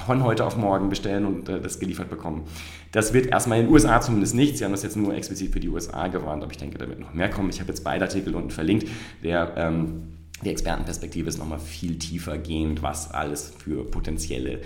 von 0.06 0.22
heute 0.22 0.44
auf 0.44 0.56
morgen 0.56 0.88
bestellen 0.88 1.24
und 1.24 1.48
äh, 1.48 1.60
das 1.60 1.78
geliefert 1.78 2.10
bekommen. 2.10 2.44
Das 2.92 3.12
wird 3.12 3.26
erstmal 3.26 3.58
in 3.58 3.66
den 3.66 3.72
USA 3.72 4.00
zumindest 4.00 4.34
nicht. 4.34 4.58
Sie 4.58 4.64
haben 4.64 4.72
das 4.72 4.82
jetzt 4.82 4.96
nur 4.96 5.14
explizit 5.14 5.52
für 5.52 5.60
die 5.60 5.68
USA 5.68 6.08
gewarnt, 6.08 6.42
aber 6.42 6.52
ich 6.52 6.58
denke, 6.58 6.78
da 6.78 6.88
wird 6.88 7.00
noch 7.00 7.14
mehr 7.14 7.30
kommen. 7.30 7.50
Ich 7.50 7.60
habe 7.60 7.68
jetzt 7.68 7.84
beide 7.84 8.04
Artikel 8.04 8.34
unten 8.34 8.50
verlinkt. 8.50 8.88
Der, 9.22 9.52
ähm, 9.56 10.02
die 10.44 10.50
Expertenperspektive 10.50 11.28
ist 11.28 11.38
nochmal 11.38 11.58
viel 11.58 11.98
tiefer 11.98 12.38
gehend, 12.38 12.82
was 12.82 13.10
alles 13.12 13.52
für 13.58 13.84
potenzielle 13.84 14.60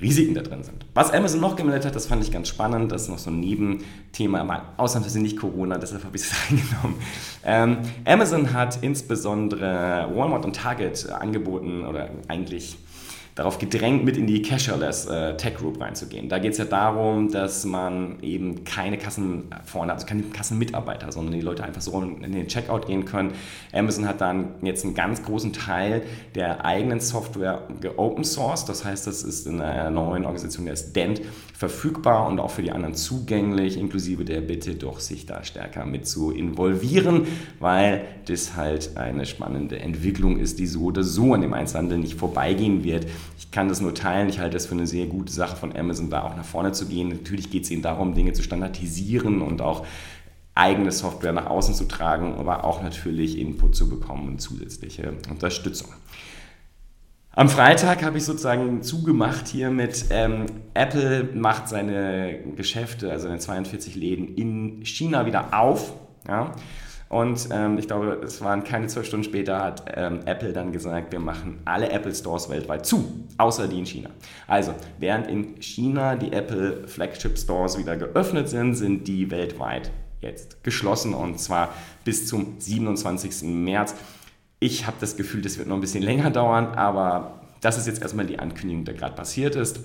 Risiken 0.00 0.34
da 0.34 0.42
drin 0.42 0.62
sind. 0.62 0.86
Was 0.94 1.10
Amazon 1.10 1.40
noch 1.40 1.56
gemeldet 1.56 1.86
hat, 1.86 1.96
das 1.96 2.06
fand 2.06 2.22
ich 2.22 2.30
ganz 2.30 2.48
spannend, 2.48 2.92
das 2.92 3.02
ist 3.02 3.08
noch 3.08 3.18
so 3.18 3.30
ein 3.30 3.40
Nebenthema, 3.40 4.44
mal 4.44 4.62
ausnahmsweise 4.76 5.20
nicht 5.20 5.36
Corona, 5.36 5.78
deshalb 5.78 6.04
habe 6.04 6.16
ich 6.16 6.22
es 6.22 6.32
reingenommen. 6.50 6.98
Ähm, 7.44 7.78
Amazon 8.04 8.52
hat 8.52 8.78
insbesondere 8.82 10.08
Walmart 10.14 10.44
und 10.44 10.56
Target 10.56 11.10
angeboten 11.10 11.84
oder 11.84 12.10
eigentlich 12.28 12.78
darauf 13.38 13.60
gedrängt, 13.60 14.04
mit 14.04 14.16
in 14.16 14.26
die 14.26 14.42
Cashless 14.42 15.06
äh, 15.06 15.36
Tech 15.36 15.54
Group 15.54 15.80
reinzugehen. 15.80 16.28
Da 16.28 16.40
geht 16.40 16.52
es 16.52 16.58
ja 16.58 16.64
darum, 16.64 17.30
dass 17.30 17.64
man 17.64 18.20
eben 18.20 18.64
keine 18.64 18.98
Kassen 18.98 19.44
vorne, 19.64 19.92
also 19.92 20.06
keine 20.06 20.22
Kassenmitarbeiter, 20.22 21.12
sondern 21.12 21.34
die 21.34 21.40
Leute 21.40 21.62
einfach 21.62 21.80
so 21.80 22.02
in 22.02 22.32
den 22.32 22.48
Checkout 22.48 22.88
gehen 22.88 23.04
können. 23.04 23.30
Amazon 23.72 24.08
hat 24.08 24.20
dann 24.20 24.56
jetzt 24.62 24.84
einen 24.84 24.94
ganz 24.94 25.22
großen 25.22 25.52
Teil 25.52 26.02
der 26.34 26.64
eigenen 26.64 26.98
Software 26.98 27.62
geopen 27.80 28.24
source, 28.24 28.64
das 28.64 28.84
heißt, 28.84 29.06
das 29.06 29.22
ist 29.22 29.46
in 29.46 29.60
einer 29.60 29.90
neuen 29.90 30.24
Organisation, 30.24 30.64
der 30.64 30.74
ist 30.74 30.96
Dent, 30.96 31.20
verfügbar 31.58 32.28
und 32.28 32.40
auch 32.40 32.50
für 32.50 32.62
die 32.62 32.72
anderen 32.72 32.94
zugänglich, 32.94 33.76
inklusive 33.76 34.24
der 34.24 34.40
Bitte 34.40 34.74
doch, 34.74 34.98
sich 34.98 35.26
da 35.26 35.44
stärker 35.44 35.86
mit 35.86 36.08
zu 36.08 36.32
involvieren, 36.32 37.26
weil 37.60 38.04
das 38.26 38.56
halt 38.56 38.96
eine 38.96 39.26
spannende 39.26 39.78
Entwicklung 39.78 40.38
ist, 40.38 40.58
die 40.58 40.66
so 40.66 40.82
oder 40.82 41.04
so 41.04 41.34
an 41.34 41.40
dem 41.40 41.52
Einzelhandel 41.52 41.98
nicht 41.98 42.14
vorbeigehen 42.14 42.82
wird. 42.82 43.06
Ich 43.36 43.50
kann 43.50 43.68
das 43.68 43.80
nur 43.80 43.94
teilen. 43.94 44.28
Ich 44.28 44.38
halte 44.38 44.56
es 44.56 44.66
für 44.66 44.74
eine 44.74 44.86
sehr 44.86 45.06
gute 45.06 45.32
Sache 45.32 45.56
von 45.56 45.76
Amazon, 45.76 46.10
da 46.10 46.22
auch 46.22 46.36
nach 46.36 46.44
vorne 46.44 46.72
zu 46.72 46.86
gehen. 46.86 47.08
Natürlich 47.08 47.50
geht 47.50 47.64
es 47.64 47.70
ihnen 47.70 47.82
darum, 47.82 48.14
Dinge 48.14 48.32
zu 48.32 48.42
standardisieren 48.42 49.42
und 49.42 49.60
auch 49.60 49.84
eigene 50.54 50.90
Software 50.90 51.32
nach 51.32 51.46
außen 51.46 51.74
zu 51.74 51.86
tragen, 51.86 52.34
aber 52.34 52.64
auch 52.64 52.82
natürlich 52.82 53.38
Input 53.38 53.76
zu 53.76 53.88
bekommen 53.88 54.28
und 54.28 54.40
zusätzliche 54.40 55.14
Unterstützung. 55.30 55.90
Am 57.30 57.48
Freitag 57.48 58.02
habe 58.02 58.18
ich 58.18 58.24
sozusagen 58.24 58.82
zugemacht 58.82 59.46
hier 59.46 59.70
mit 59.70 60.06
ähm, 60.10 60.46
Apple 60.74 61.28
macht 61.34 61.68
seine 61.68 62.40
Geschäfte, 62.56 63.12
also 63.12 63.28
seine 63.28 63.38
42 63.38 63.94
Läden 63.94 64.34
in 64.34 64.84
China 64.84 65.24
wieder 65.24 65.56
auf. 65.56 65.92
Ja? 66.26 66.52
Und 67.08 67.48
ähm, 67.50 67.78
ich 67.78 67.86
glaube, 67.86 68.20
es 68.22 68.42
waren 68.42 68.64
keine 68.64 68.86
zwölf 68.86 69.06
Stunden 69.06 69.24
später, 69.24 69.62
hat 69.62 69.84
ähm, 69.94 70.20
Apple 70.26 70.52
dann 70.52 70.72
gesagt, 70.72 71.10
wir 71.10 71.20
machen 71.20 71.58
alle 71.64 71.90
Apple 71.90 72.14
Stores 72.14 72.50
weltweit 72.50 72.84
zu, 72.84 73.26
außer 73.38 73.66
die 73.66 73.78
in 73.78 73.86
China. 73.86 74.10
Also, 74.46 74.74
während 74.98 75.26
in 75.26 75.60
China 75.60 76.16
die 76.16 76.32
Apple 76.32 76.86
Flagship 76.86 77.38
Stores 77.38 77.78
wieder 77.78 77.96
geöffnet 77.96 78.50
sind, 78.50 78.74
sind 78.74 79.08
die 79.08 79.30
weltweit 79.30 79.90
jetzt 80.20 80.62
geschlossen 80.64 81.14
und 81.14 81.38
zwar 81.38 81.72
bis 82.04 82.26
zum 82.26 82.56
27. 82.58 83.42
März. 83.44 83.94
Ich 84.60 84.86
habe 84.86 84.96
das 85.00 85.16
Gefühl, 85.16 85.40
das 85.40 85.56
wird 85.56 85.68
noch 85.68 85.76
ein 85.76 85.80
bisschen 85.80 86.02
länger 86.04 86.30
dauern, 86.30 86.66
aber 86.74 87.40
das 87.60 87.78
ist 87.78 87.86
jetzt 87.86 88.02
erstmal 88.02 88.26
die 88.26 88.38
Ankündigung, 88.38 88.84
die 88.84 88.92
gerade 88.92 89.14
passiert 89.14 89.56
ist. 89.56 89.80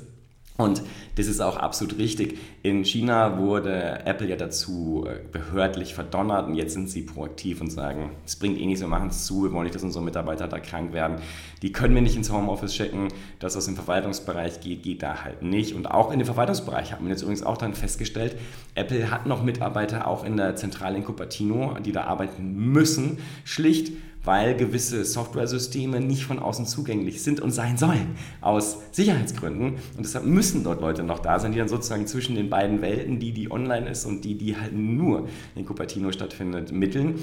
Und 0.56 0.84
das 1.16 1.26
ist 1.26 1.42
auch 1.42 1.58
absolut 1.58 1.98
richtig. 1.98 2.38
In 2.62 2.86
China 2.86 3.40
wurde 3.40 4.06
Apple 4.06 4.28
ja 4.28 4.36
dazu 4.36 5.04
äh, 5.08 5.20
behördlich 5.32 5.96
verdonnert 5.96 6.48
und 6.48 6.54
jetzt 6.54 6.74
sind 6.74 6.92
sie 6.92 7.02
proaktiv 7.02 7.60
und 7.60 7.72
sagen, 7.72 8.12
es 8.24 8.36
bringt 8.36 8.60
eh 8.60 8.66
nichts, 8.68 8.82
wir 8.82 8.88
machen 8.88 9.10
es 9.10 9.26
zu, 9.26 9.44
wir 9.44 9.52
wollen 9.52 9.64
nicht, 9.64 9.74
dass 9.74 9.82
unsere 9.82 10.04
Mitarbeiter 10.04 10.48
da 10.48 10.60
krank 10.60 10.94
werden. 10.94 11.18
Die 11.64 11.72
können 11.72 11.96
wir 11.96 12.04
nicht 12.04 12.16
ins 12.16 12.32
Homeoffice 12.32 12.76
schicken. 12.76 13.08
Das, 13.40 13.56
was 13.56 13.68
im 13.68 13.76
Verwaltungsbereich 13.76 14.60
geht, 14.60 14.84
geht 14.84 15.02
da 15.02 15.24
halt 15.24 15.42
nicht. 15.42 15.74
Und 15.74 15.88
auch 15.88 16.12
in 16.12 16.20
dem 16.20 16.26
Verwaltungsbereich 16.28 16.94
haben 16.94 17.06
wir 17.06 17.12
jetzt 17.12 17.24
übrigens 17.24 17.44
auch 17.44 17.58
dann 17.58 17.74
festgestellt, 17.74 18.38
Apple 18.76 19.10
hat 19.10 19.26
noch 19.26 19.42
Mitarbeiter 19.42 20.08
auch 20.08 20.24
in 20.24 20.38
der 20.38 20.56
Zentrale 20.56 20.98
in 20.98 21.04
Cupertino, 21.04 21.78
die 21.84 21.92
da 21.92 22.04
arbeiten 22.04 22.54
müssen, 22.54 23.18
schlicht 23.44 23.92
weil 24.24 24.56
gewisse 24.56 25.04
Softwaresysteme 25.04 26.00
nicht 26.00 26.26
von 26.26 26.40
außen 26.40 26.66
zugänglich 26.66 27.24
sind 27.24 27.40
und 27.40 27.52
sein 27.52 27.78
sollen, 27.78 28.16
aus 28.42 28.78
Sicherheitsgründen. 28.92 29.74
Und 29.98 30.00
deshalb 30.00 30.26
müssen 30.26 30.64
dort 30.64 30.82
Leute 30.82 31.04
noch 31.04 31.20
da 31.20 31.40
sein, 31.40 31.52
die 31.52 31.60
dann 31.60 31.68
sozusagen 31.68 32.08
zwischen 32.08 32.36
den 32.36 32.50
beiden 32.50 32.82
Welten, 32.82 33.20
die, 33.20 33.32
die 33.32 33.52
online 33.52 33.90
ist 33.90 34.06
und 34.06 34.24
die, 34.24 34.36
die 34.36 34.58
halt 34.58 34.74
nur 34.74 35.28
in 35.56 35.66
Cupertino 35.66 36.12
stattfindet, 36.12 36.72
mitteln 36.72 37.20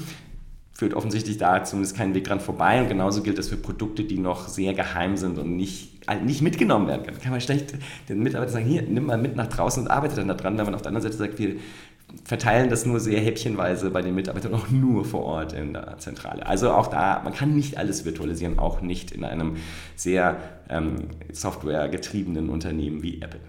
führt 0.80 0.94
offensichtlich 0.94 1.36
da 1.36 1.62
zumindest 1.62 1.94
keinen 1.94 2.14
Weg 2.14 2.24
dran 2.24 2.40
vorbei. 2.40 2.80
Und 2.80 2.88
genauso 2.88 3.22
gilt 3.22 3.36
das 3.36 3.48
für 3.48 3.58
Produkte, 3.58 4.02
die 4.02 4.16
noch 4.16 4.48
sehr 4.48 4.72
geheim 4.72 5.18
sind 5.18 5.36
und 5.36 5.54
nicht, 5.54 6.00
halt 6.08 6.24
nicht 6.24 6.40
mitgenommen 6.40 6.88
werden 6.88 7.04
können. 7.04 7.20
Kann 7.20 7.32
man 7.32 7.42
schlecht 7.42 7.74
den 8.08 8.22
Mitarbeiter 8.22 8.52
sagen, 8.52 8.64
hier, 8.64 8.80
nimm 8.80 9.04
mal 9.04 9.18
mit 9.18 9.36
nach 9.36 9.48
draußen 9.48 9.82
und 9.82 9.90
arbeite 9.90 10.16
dann 10.16 10.28
daran, 10.28 10.56
wenn 10.56 10.64
man 10.64 10.74
auf 10.74 10.80
der 10.80 10.88
anderen 10.88 11.02
Seite 11.02 11.18
sagt, 11.18 11.38
wir 11.38 11.56
verteilen 12.25 12.70
das 12.70 12.87
nur 12.87 13.01
sehr 13.01 13.20
häppchenweise 13.20 13.90
bei 13.90 14.03
den 14.03 14.14
Mitarbeitern 14.14 14.55
auch 14.55 14.68
nur 14.70 15.05
vor 15.05 15.25
Ort 15.25 15.53
in 15.53 15.73
der 15.73 15.99
Zentrale. 15.99 16.46
Also 16.46 16.70
auch 16.73 16.88
da, 16.88 17.20
man 17.23 17.33
kann 17.33 17.55
nicht 17.55 17.79
alles 17.79 18.05
virtualisieren, 18.05 18.59
auch 18.59 18.81
nicht 18.81 19.11
in 19.11 19.25
einem 19.25 19.57
sehr 19.96 20.38
ähm, 20.68 21.09
softwaregetriebenen 21.33 22.49
Unternehmen 22.49 23.03
wie 23.03 23.20
Apple. 23.20 23.40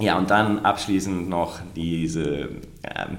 Ja, 0.00 0.18
und 0.18 0.30
dann 0.30 0.60
abschließend 0.60 1.28
noch 1.28 1.60
diese 1.76 2.48
ähm, 2.82 3.18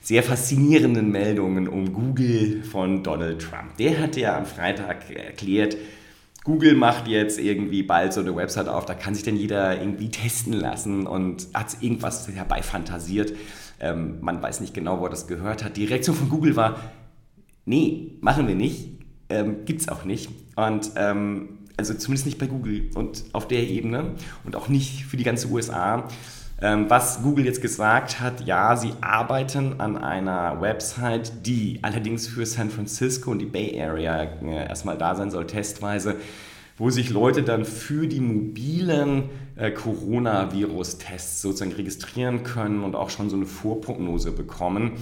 sehr 0.00 0.22
faszinierenden 0.22 1.10
Meldungen 1.10 1.68
um 1.68 1.92
Google 1.92 2.62
von 2.62 3.02
Donald 3.02 3.40
Trump. 3.40 3.76
Der 3.78 4.00
hat 4.00 4.16
ja 4.16 4.36
am 4.36 4.46
Freitag 4.46 5.10
erklärt, 5.10 5.76
Google 6.44 6.74
macht 6.74 7.08
jetzt 7.08 7.38
irgendwie 7.38 7.82
bald 7.82 8.14
so 8.14 8.20
eine 8.20 8.34
Website 8.34 8.68
auf, 8.68 8.86
da 8.86 8.94
kann 8.94 9.14
sich 9.14 9.22
denn 9.22 9.36
jeder 9.36 9.78
irgendwie 9.78 10.08
testen 10.08 10.54
lassen 10.54 11.06
und 11.06 11.48
hat 11.52 11.76
irgendwas 11.82 12.26
herbei 12.26 12.62
fantasiert. 12.62 13.34
Ähm, 13.80 14.18
man 14.20 14.42
weiß 14.42 14.60
nicht 14.60 14.74
genau, 14.74 15.00
wo 15.00 15.04
er 15.04 15.10
das 15.10 15.26
gehört 15.26 15.64
hat. 15.64 15.76
Die 15.76 15.84
Reaktion 15.84 16.16
von 16.16 16.28
Google 16.28 16.56
war, 16.56 16.76
nee, 17.64 18.18
machen 18.20 18.48
wir 18.48 18.54
nicht, 18.54 18.90
ähm, 19.28 19.64
gibt 19.64 19.82
es 19.82 19.88
auch 19.88 20.04
nicht. 20.04 20.30
Und 20.56 20.90
ähm, 20.96 21.58
also 21.76 21.94
zumindest 21.94 22.26
nicht 22.26 22.38
bei 22.38 22.46
Google 22.46 22.90
und 22.94 23.24
auf 23.32 23.46
der 23.46 23.62
Ebene 23.68 24.14
und 24.44 24.56
auch 24.56 24.68
nicht 24.68 25.04
für 25.04 25.16
die 25.16 25.24
ganze 25.24 25.48
USA. 25.48 26.08
Ähm, 26.60 26.90
was 26.90 27.22
Google 27.22 27.44
jetzt 27.44 27.62
gesagt 27.62 28.18
hat, 28.18 28.44
ja, 28.44 28.76
sie 28.76 28.92
arbeiten 29.00 29.78
an 29.80 29.96
einer 29.96 30.60
Website, 30.60 31.46
die 31.46 31.78
allerdings 31.82 32.26
für 32.26 32.44
San 32.46 32.70
Francisco 32.70 33.30
und 33.30 33.38
die 33.38 33.46
Bay 33.46 33.80
Area 33.80 34.24
äh, 34.24 34.68
erstmal 34.68 34.98
da 34.98 35.14
sein 35.14 35.30
soll, 35.30 35.46
testweise 35.46 36.16
wo 36.78 36.90
sich 36.90 37.10
Leute 37.10 37.42
dann 37.42 37.64
für 37.64 38.06
die 38.06 38.20
mobilen 38.20 39.24
äh, 39.56 39.70
Coronavirus-Tests 39.70 41.42
sozusagen 41.42 41.72
registrieren 41.72 42.44
können 42.44 42.84
und 42.84 42.94
auch 42.94 43.10
schon 43.10 43.28
so 43.28 43.36
eine 43.36 43.46
Vorprognose 43.46 44.32
bekommen. 44.32 44.92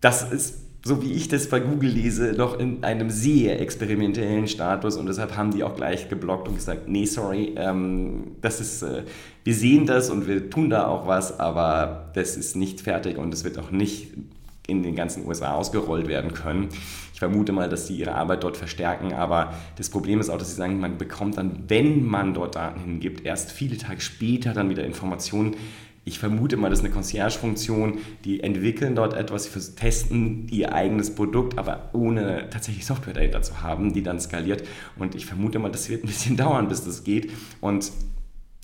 Das 0.00 0.30
ist 0.32 0.64
so 0.86 1.02
wie 1.02 1.12
ich 1.12 1.28
das 1.28 1.48
bei 1.48 1.60
Google 1.60 1.88
lese, 1.88 2.34
noch 2.34 2.58
in 2.58 2.84
einem 2.84 3.08
sehr 3.08 3.58
experimentellen 3.60 4.46
Status 4.46 4.98
und 4.98 5.06
deshalb 5.06 5.34
haben 5.34 5.50
die 5.50 5.64
auch 5.64 5.76
gleich 5.76 6.10
geblockt 6.10 6.46
und 6.46 6.56
gesagt, 6.56 6.88
nee, 6.88 7.06
sorry, 7.06 7.54
ähm, 7.56 8.32
das 8.42 8.60
ist, 8.60 8.82
äh, 8.82 9.04
wir 9.44 9.54
sehen 9.54 9.86
das 9.86 10.10
und 10.10 10.28
wir 10.28 10.50
tun 10.50 10.68
da 10.68 10.86
auch 10.86 11.06
was, 11.06 11.40
aber 11.40 12.10
das 12.14 12.36
ist 12.36 12.54
nicht 12.54 12.82
fertig 12.82 13.16
und 13.16 13.32
es 13.32 13.44
wird 13.44 13.58
auch 13.58 13.70
nicht 13.70 14.08
in 14.66 14.82
den 14.82 14.94
ganzen 14.94 15.26
USA 15.26 15.54
ausgerollt 15.54 16.08
werden 16.08 16.32
können. 16.32 16.68
Ich 17.12 17.18
vermute 17.18 17.52
mal, 17.52 17.68
dass 17.68 17.86
sie 17.86 17.96
ihre 17.96 18.14
Arbeit 18.14 18.42
dort 18.44 18.56
verstärken, 18.56 19.12
aber 19.12 19.54
das 19.76 19.90
Problem 19.90 20.20
ist 20.20 20.30
auch, 20.30 20.38
dass 20.38 20.50
sie 20.50 20.56
sagen, 20.56 20.80
man 20.80 20.98
bekommt 20.98 21.38
dann, 21.38 21.64
wenn 21.68 22.04
man 22.04 22.34
dort 22.34 22.56
Daten 22.56 22.80
hingibt, 22.80 23.24
erst 23.24 23.52
viele 23.52 23.76
Tage 23.76 24.00
später 24.00 24.52
dann 24.52 24.70
wieder 24.70 24.84
Informationen. 24.84 25.56
Ich 26.06 26.18
vermute 26.18 26.56
mal, 26.58 26.68
das 26.68 26.80
ist 26.80 26.84
eine 26.84 26.92
Concierge-Funktion, 26.92 27.98
die 28.24 28.40
entwickeln 28.40 28.94
dort 28.94 29.14
etwas, 29.14 29.46
für 29.46 29.60
testen 29.60 30.48
ihr 30.48 30.74
eigenes 30.74 31.14
Produkt, 31.14 31.56
aber 31.56 31.90
ohne 31.94 32.50
tatsächlich 32.50 32.84
Software 32.84 33.14
dahinter 33.14 33.40
zu 33.40 33.62
haben, 33.62 33.94
die 33.94 34.02
dann 34.02 34.20
skaliert. 34.20 34.64
Und 34.98 35.14
ich 35.14 35.24
vermute 35.24 35.58
mal, 35.58 35.70
das 35.70 35.88
wird 35.88 36.04
ein 36.04 36.08
bisschen 36.08 36.36
dauern, 36.38 36.68
bis 36.68 36.84
das 36.84 37.04
geht. 37.04 37.32
Und 37.62 37.90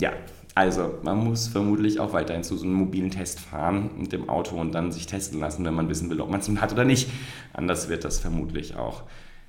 ja, 0.01 0.13
Also 0.61 0.99
man 1.03 1.17
muss 1.17 1.49
vermutlich 1.49 2.01
auch 2.01 2.13
weiterhin 2.13 2.45
zu 2.45 2.55
so 2.55 2.67
einem 2.67 2.75
mobilen 2.75 3.11
Test 3.11 3.41
fahren 3.41 3.93
mit 3.97 4.13
dem 4.13 4.29
Auto 4.29 4.57
und 4.57 4.73
dann 4.73 4.93
sich 4.93 5.07
testen 5.07 5.41
lassen, 5.41 5.65
wenn 5.65 5.73
man 5.73 5.89
wissen 5.89 6.11
will, 6.11 6.21
ob 6.21 6.29
man 6.31 6.41
es 6.41 6.51
hat 6.61 6.71
oder 6.71 6.85
nicht. 6.85 7.09
Anders 7.55 7.89
wird 7.89 8.05
das 8.05 8.21
vermutlich 8.21 8.77
auch 8.77 9.05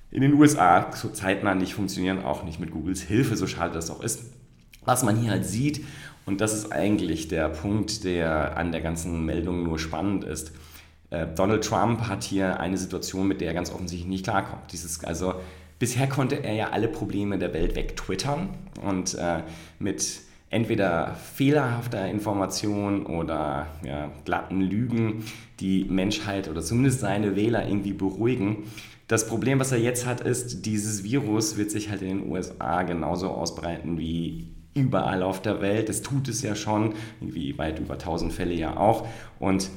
in 0.09 0.21
den 0.21 0.35
USA 0.35 0.89
so 0.95 1.09
zeitnah 1.09 1.53
nicht 1.53 1.73
funktionieren, 1.73 2.23
auch 2.23 2.45
nicht 2.45 2.61
mit 2.61 2.71
Googles 2.71 3.01
Hilfe, 3.01 3.35
so 3.35 3.45
schade 3.45 3.73
das 3.73 3.91
auch 3.91 4.01
ist. 4.01 4.31
Was 4.85 5.03
man 5.03 5.17
hier 5.17 5.31
halt 5.31 5.45
sieht, 5.45 5.83
und 6.25 6.39
das 6.39 6.53
ist 6.53 6.71
eigentlich 6.71 7.27
der 7.27 7.49
Punkt, 7.49 8.05
der 8.05 8.55
an 8.55 8.71
der 8.71 8.79
ganzen 8.79 9.25
Meldung 9.25 9.63
nur 9.63 9.79
spannend 9.79 10.23
ist, 10.23 10.53
äh, 11.09 11.27
Donald 11.35 11.65
Trump 11.65 12.07
hat 12.07 12.23
hier 12.23 12.57
eine 12.61 12.77
Situation, 12.77 13.27
mit 13.27 13.41
der 13.41 13.49
er 13.49 13.53
ganz 13.53 13.69
offensichtlich 13.69 14.07
nicht 14.07 14.23
klarkommt. 14.23 14.71
Dieses, 14.71 15.03
also 15.03 15.33
bisher 15.77 16.07
konnte 16.07 16.41
er 16.41 16.53
ja 16.53 16.69
alle 16.69 16.87
Probleme 16.87 17.37
der 17.37 17.53
Welt 17.53 17.75
wegtwittern 17.75 18.47
und 18.81 19.15
äh, 19.15 19.43
mit 19.77 20.30
entweder 20.51 21.15
fehlerhafter 21.15 22.07
Information 22.07 23.05
oder 23.05 23.67
ja, 23.83 24.11
glatten 24.25 24.61
Lügen 24.61 25.23
die 25.59 25.85
Menschheit 25.85 26.49
oder 26.49 26.61
zumindest 26.61 26.99
seine 26.99 27.35
Wähler 27.35 27.67
irgendwie 27.67 27.93
beruhigen. 27.93 28.57
Das 29.07 29.27
Problem, 29.27 29.59
was 29.59 29.71
er 29.71 29.79
jetzt 29.79 30.05
hat, 30.05 30.21
ist, 30.21 30.65
dieses 30.65 31.03
Virus 31.03 31.57
wird 31.57 31.71
sich 31.71 31.89
halt 31.89 32.01
in 32.01 32.19
den 32.19 32.31
USA 32.31 32.83
genauso 32.83 33.29
ausbreiten 33.29 33.97
wie 33.97 34.47
überall 34.73 35.23
auf 35.23 35.41
der 35.41 35.61
Welt. 35.61 35.89
Das 35.89 36.01
tut 36.01 36.27
es 36.27 36.41
ja 36.41 36.55
schon, 36.55 36.93
irgendwie 37.19 37.57
weit 37.57 37.79
über 37.79 37.93
1000 37.93 38.31
Fälle 38.31 38.53
ja 38.53 38.77
auch. 38.77 39.07
Und 39.39 39.69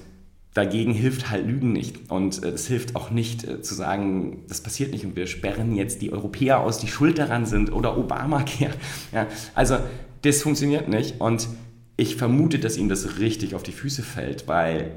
dagegen 0.54 0.92
hilft 0.92 1.30
halt 1.30 1.46
Lügen 1.46 1.72
nicht. 1.72 2.10
Und 2.10 2.42
äh, 2.42 2.50
es 2.50 2.66
hilft 2.66 2.96
auch 2.96 3.10
nicht 3.10 3.44
äh, 3.44 3.60
zu 3.60 3.74
sagen, 3.74 4.44
das 4.48 4.60
passiert 4.60 4.92
nicht 4.92 5.04
und 5.04 5.16
wir 5.16 5.26
sperren 5.26 5.74
jetzt 5.74 6.00
die 6.00 6.12
Europäer 6.12 6.60
aus, 6.60 6.78
die 6.78 6.88
schuld 6.88 7.18
daran 7.18 7.44
sind 7.44 7.72
oder 7.72 7.98
Obamacare. 7.98 8.70
Ja, 9.12 9.26
also 9.54 9.78
das 10.24 10.42
funktioniert 10.42 10.88
nicht 10.88 11.20
und 11.20 11.48
ich 11.96 12.16
vermute, 12.16 12.58
dass 12.58 12.76
ihm 12.76 12.88
das 12.88 13.18
richtig 13.18 13.54
auf 13.54 13.62
die 13.62 13.72
Füße 13.72 14.02
fällt, 14.02 14.48
weil 14.48 14.90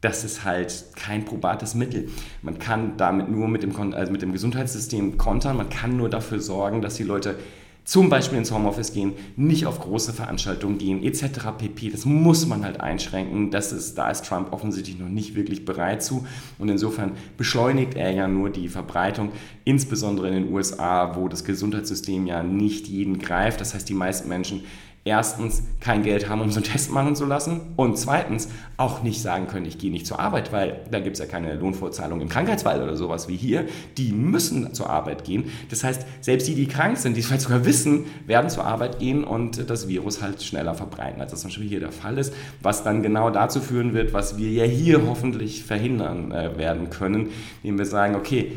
das 0.00 0.22
ist 0.22 0.44
halt 0.44 0.84
kein 0.94 1.24
probates 1.24 1.74
Mittel. 1.74 2.08
Man 2.42 2.58
kann 2.58 2.96
damit 2.98 3.30
nur 3.30 3.48
mit 3.48 3.62
dem, 3.62 3.74
also 3.94 4.12
mit 4.12 4.22
dem 4.22 4.32
Gesundheitssystem 4.32 5.16
kontern, 5.16 5.56
man 5.56 5.70
kann 5.70 5.96
nur 5.96 6.10
dafür 6.10 6.40
sorgen, 6.40 6.82
dass 6.82 6.96
die 6.96 7.02
Leute 7.02 7.36
zum 7.84 8.08
Beispiel 8.08 8.38
ins 8.38 8.50
Homeoffice 8.50 8.92
gehen, 8.94 9.12
nicht 9.36 9.66
auf 9.66 9.78
große 9.78 10.14
Veranstaltungen 10.14 10.78
gehen, 10.78 11.02
etc. 11.02 11.50
pp. 11.58 11.90
Das 11.90 12.06
muss 12.06 12.46
man 12.46 12.64
halt 12.64 12.80
einschränken. 12.80 13.50
Das 13.50 13.72
ist, 13.72 13.96
da 13.96 14.10
ist 14.10 14.24
Trump 14.24 14.52
offensichtlich 14.52 14.98
noch 14.98 15.08
nicht 15.08 15.34
wirklich 15.34 15.66
bereit 15.66 16.02
zu. 16.02 16.26
Und 16.58 16.70
insofern 16.70 17.12
beschleunigt 17.36 17.94
er 17.94 18.10
ja 18.10 18.26
nur 18.26 18.48
die 18.48 18.68
Verbreitung, 18.68 19.32
insbesondere 19.64 20.28
in 20.28 20.34
den 20.34 20.52
USA, 20.52 21.14
wo 21.16 21.28
das 21.28 21.44
Gesundheitssystem 21.44 22.26
ja 22.26 22.42
nicht 22.42 22.88
jeden 22.88 23.18
greift. 23.18 23.60
Das 23.60 23.74
heißt, 23.74 23.88
die 23.88 23.94
meisten 23.94 24.28
Menschen 24.30 24.62
erstens 25.04 25.62
kein 25.80 26.02
Geld 26.02 26.28
haben, 26.28 26.40
um 26.40 26.50
so 26.50 26.56
einen 26.56 26.64
Test 26.64 26.90
machen 26.90 27.14
zu 27.14 27.26
lassen 27.26 27.60
und 27.76 27.98
zweitens 27.98 28.48
auch 28.78 29.02
nicht 29.02 29.20
sagen 29.20 29.46
können, 29.46 29.66
ich 29.66 29.78
gehe 29.78 29.92
nicht 29.92 30.06
zur 30.06 30.18
Arbeit, 30.18 30.50
weil 30.50 30.80
da 30.90 30.98
gibt 30.98 31.14
es 31.14 31.20
ja 31.20 31.26
keine 31.26 31.54
Lohnfortzahlung 31.54 32.22
im 32.22 32.30
Krankheitsfall 32.30 32.82
oder 32.82 32.96
sowas 32.96 33.28
wie 33.28 33.36
hier. 33.36 33.66
Die 33.98 34.12
müssen 34.12 34.72
zur 34.72 34.88
Arbeit 34.88 35.24
gehen. 35.24 35.50
Das 35.68 35.84
heißt, 35.84 36.06
selbst 36.22 36.48
die, 36.48 36.54
die 36.54 36.66
krank 36.66 36.96
sind, 36.96 37.16
die 37.16 37.20
es 37.20 37.26
vielleicht 37.26 37.42
sogar 37.42 37.66
wissen, 37.66 38.06
werden 38.26 38.48
zur 38.48 38.64
Arbeit 38.64 38.98
gehen 38.98 39.24
und 39.24 39.68
das 39.68 39.88
Virus 39.88 40.22
halt 40.22 40.42
schneller 40.42 40.74
verbreiten, 40.74 41.20
als 41.20 41.32
das 41.32 41.42
zum 41.42 41.50
Beispiel 41.50 41.68
hier 41.68 41.80
der 41.80 41.92
Fall 41.92 42.16
ist, 42.16 42.32
was 42.62 42.82
dann 42.82 43.02
genau 43.02 43.28
dazu 43.28 43.60
führen 43.60 43.92
wird, 43.92 44.14
was 44.14 44.38
wir 44.38 44.50
ja 44.50 44.64
hier 44.64 45.06
hoffentlich 45.06 45.64
verhindern 45.64 46.32
äh, 46.32 46.56
werden 46.56 46.88
können, 46.88 47.28
indem 47.62 47.78
wir 47.78 47.86
sagen, 47.86 48.14
okay, 48.14 48.52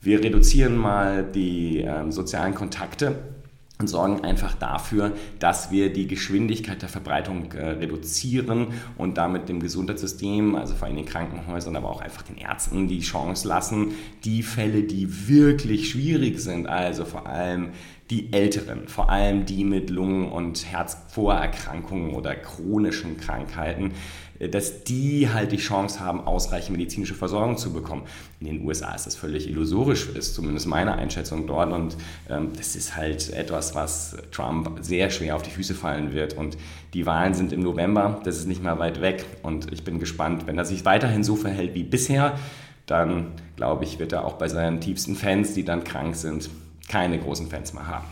wir 0.00 0.22
reduzieren 0.22 0.76
mal 0.76 1.24
die 1.24 1.82
äh, 1.82 2.10
sozialen 2.10 2.54
Kontakte 2.54 3.35
und 3.78 3.88
sorgen 3.88 4.24
einfach 4.24 4.54
dafür, 4.54 5.12
dass 5.38 5.70
wir 5.70 5.92
die 5.92 6.06
Geschwindigkeit 6.06 6.80
der 6.80 6.88
Verbreitung 6.88 7.52
äh, 7.52 7.72
reduzieren 7.72 8.68
und 8.96 9.18
damit 9.18 9.48
dem 9.50 9.60
Gesundheitssystem, 9.60 10.54
also 10.54 10.74
vor 10.74 10.88
allem 10.88 10.96
den 10.96 11.04
Krankenhäusern, 11.04 11.76
aber 11.76 11.90
auch 11.90 12.00
einfach 12.00 12.22
den 12.22 12.38
Ärzten 12.38 12.88
die 12.88 13.00
Chance 13.00 13.46
lassen, 13.46 13.92
die 14.24 14.42
Fälle, 14.42 14.82
die 14.84 15.28
wirklich 15.28 15.90
schwierig 15.90 16.40
sind, 16.40 16.66
also 16.66 17.04
vor 17.04 17.26
allem 17.26 17.70
die 18.08 18.32
Älteren, 18.32 18.86
vor 18.88 19.10
allem 19.10 19.46
die 19.46 19.64
mit 19.64 19.90
Lungen- 19.90 20.30
und 20.30 20.64
Herzvorerkrankungen 20.64 22.14
oder 22.14 22.34
chronischen 22.36 23.16
Krankheiten, 23.18 23.92
dass 24.38 24.84
die 24.84 25.30
halt 25.32 25.52
die 25.52 25.56
Chance 25.56 26.00
haben, 26.00 26.20
ausreichend 26.20 26.76
medizinische 26.76 27.14
Versorgung 27.14 27.56
zu 27.56 27.72
bekommen. 27.72 28.02
In 28.40 28.46
den 28.46 28.66
USA 28.66 28.94
ist 28.94 29.06
das 29.06 29.16
völlig 29.16 29.48
illusorisch, 29.48 30.08
ist 30.08 30.34
zumindest 30.34 30.66
meine 30.66 30.94
Einschätzung 30.94 31.46
dort. 31.46 31.72
Und 31.72 31.96
ähm, 32.28 32.50
das 32.56 32.76
ist 32.76 32.96
halt 32.96 33.32
etwas, 33.32 33.74
was 33.74 34.16
Trump 34.32 34.78
sehr 34.82 35.10
schwer 35.10 35.36
auf 35.36 35.42
die 35.42 35.50
Füße 35.50 35.74
fallen 35.74 36.12
wird. 36.12 36.34
Und 36.34 36.56
die 36.94 37.06
Wahlen 37.06 37.34
sind 37.34 37.52
im 37.52 37.60
November, 37.60 38.20
das 38.24 38.36
ist 38.36 38.46
nicht 38.46 38.62
mehr 38.62 38.78
weit 38.78 39.00
weg. 39.00 39.24
Und 39.42 39.72
ich 39.72 39.84
bin 39.84 39.98
gespannt, 39.98 40.46
wenn 40.46 40.58
er 40.58 40.64
sich 40.64 40.84
weiterhin 40.84 41.24
so 41.24 41.36
verhält 41.36 41.74
wie 41.74 41.84
bisher, 41.84 42.38
dann 42.86 43.32
glaube 43.56 43.84
ich, 43.84 43.98
wird 43.98 44.12
er 44.12 44.24
auch 44.24 44.34
bei 44.34 44.48
seinen 44.48 44.80
tiefsten 44.80 45.16
Fans, 45.16 45.54
die 45.54 45.64
dann 45.64 45.82
krank 45.84 46.14
sind, 46.14 46.50
keine 46.88 47.18
großen 47.18 47.48
Fans 47.48 47.74
mehr 47.74 47.86
haben. 47.86 48.06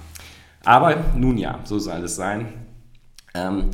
Aber 0.64 0.96
nun 1.14 1.38
ja, 1.38 1.60
so 1.64 1.78
soll 1.78 2.02
es 2.04 2.16
sein. 2.16 2.48
Ähm, 3.34 3.70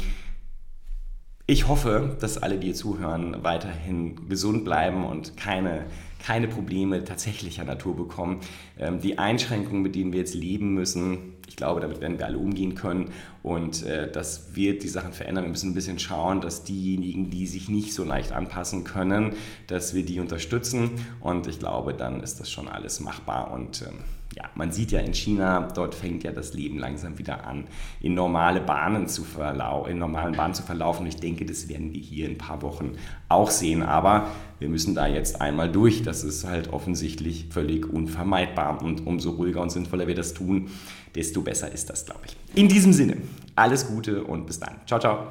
ich 1.50 1.66
hoffe, 1.66 2.16
dass 2.20 2.38
alle, 2.38 2.58
die 2.58 2.68
hier 2.68 2.76
zuhören, 2.76 3.38
weiterhin 3.42 4.28
gesund 4.28 4.64
bleiben 4.64 5.04
und 5.04 5.36
keine, 5.36 5.86
keine 6.24 6.46
Probleme 6.46 7.02
tatsächlicher 7.02 7.64
Natur 7.64 7.96
bekommen. 7.96 8.38
Ähm, 8.78 9.00
die 9.00 9.18
Einschränkungen, 9.18 9.82
mit 9.82 9.96
denen 9.96 10.12
wir 10.12 10.20
jetzt 10.20 10.34
leben 10.34 10.74
müssen, 10.74 11.34
ich 11.48 11.56
glaube, 11.56 11.80
damit 11.80 12.00
werden 12.00 12.20
wir 12.20 12.26
alle 12.26 12.38
umgehen 12.38 12.76
können 12.76 13.10
und 13.42 13.82
äh, 13.82 14.08
das 14.08 14.54
wird 14.54 14.84
die 14.84 14.88
Sachen 14.88 15.12
verändern. 15.12 15.42
Wir 15.42 15.50
müssen 15.50 15.72
ein 15.72 15.74
bisschen 15.74 15.98
schauen, 15.98 16.40
dass 16.40 16.62
diejenigen, 16.62 17.30
die 17.30 17.48
sich 17.48 17.68
nicht 17.68 17.94
so 17.94 18.04
leicht 18.04 18.30
anpassen 18.30 18.84
können, 18.84 19.32
dass 19.66 19.92
wir 19.92 20.04
die 20.04 20.20
unterstützen 20.20 20.92
und 21.18 21.48
ich 21.48 21.58
glaube, 21.58 21.94
dann 21.94 22.22
ist 22.22 22.38
das 22.38 22.48
schon 22.48 22.68
alles 22.68 23.00
machbar 23.00 23.50
und 23.50 23.82
ähm, 23.82 23.98
ja, 24.36 24.44
man 24.54 24.70
sieht 24.70 24.92
ja 24.92 25.00
in 25.00 25.12
China, 25.12 25.68
dort 25.74 25.94
fängt 25.94 26.22
ja 26.22 26.30
das 26.30 26.54
Leben 26.54 26.78
langsam 26.78 27.18
wieder 27.18 27.46
an, 27.46 27.64
in 28.00 28.14
normale 28.14 28.60
Bahnen 28.60 29.08
zu 29.08 29.24
verlaufen, 29.24 29.90
in 29.90 29.98
normalen 29.98 30.34
Bahnen 30.34 30.54
zu 30.54 30.62
verlaufen. 30.62 31.06
Ich 31.06 31.16
denke, 31.16 31.44
das 31.44 31.68
werden 31.68 31.92
wir 31.92 32.00
hier 32.00 32.26
in 32.26 32.32
ein 32.32 32.38
paar 32.38 32.62
Wochen 32.62 32.92
auch 33.28 33.50
sehen. 33.50 33.82
Aber 33.82 34.28
wir 34.58 34.68
müssen 34.68 34.94
da 34.94 35.06
jetzt 35.06 35.40
einmal 35.40 35.70
durch. 35.70 36.02
Das 36.02 36.22
ist 36.22 36.46
halt 36.46 36.72
offensichtlich 36.72 37.46
völlig 37.50 37.88
unvermeidbar. 37.92 38.82
Und 38.82 39.06
umso 39.06 39.30
ruhiger 39.30 39.60
und 39.62 39.70
sinnvoller 39.70 40.06
wir 40.06 40.14
das 40.14 40.34
tun, 40.34 40.70
desto 41.14 41.42
besser 41.42 41.72
ist 41.72 41.90
das, 41.90 42.06
glaube 42.06 42.20
ich. 42.26 42.36
In 42.58 42.68
diesem 42.68 42.92
Sinne, 42.92 43.16
alles 43.56 43.88
Gute 43.88 44.24
und 44.24 44.46
bis 44.46 44.60
dann. 44.60 44.76
Ciao, 44.86 45.00
ciao. 45.00 45.26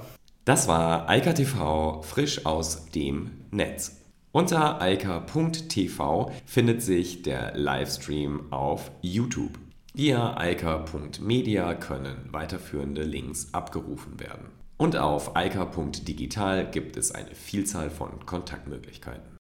Das 0.46 0.68
war 0.68 1.08
Eika 1.08 1.34
TV 1.34 2.02
frisch 2.02 2.46
aus 2.46 2.90
dem 2.92 3.32
Netz. 3.52 3.99
Unter 4.32 4.80
eika.tv 4.80 6.32
findet 6.46 6.84
sich 6.84 7.24
der 7.24 7.58
Livestream 7.58 8.54
auf 8.54 8.92
YouTube. 9.02 9.58
Via 9.96 10.38
eika.media 10.38 11.74
können 11.74 12.30
weiterführende 12.32 13.02
Links 13.02 13.52
abgerufen 13.54 14.20
werden. 14.20 14.52
Und 14.78 14.98
auf 14.98 15.36
eika.digital 15.36 16.70
gibt 16.70 16.96
es 16.96 17.12
eine 17.12 17.34
Vielzahl 17.34 17.90
von 17.90 18.24
Kontaktmöglichkeiten. 18.28 19.39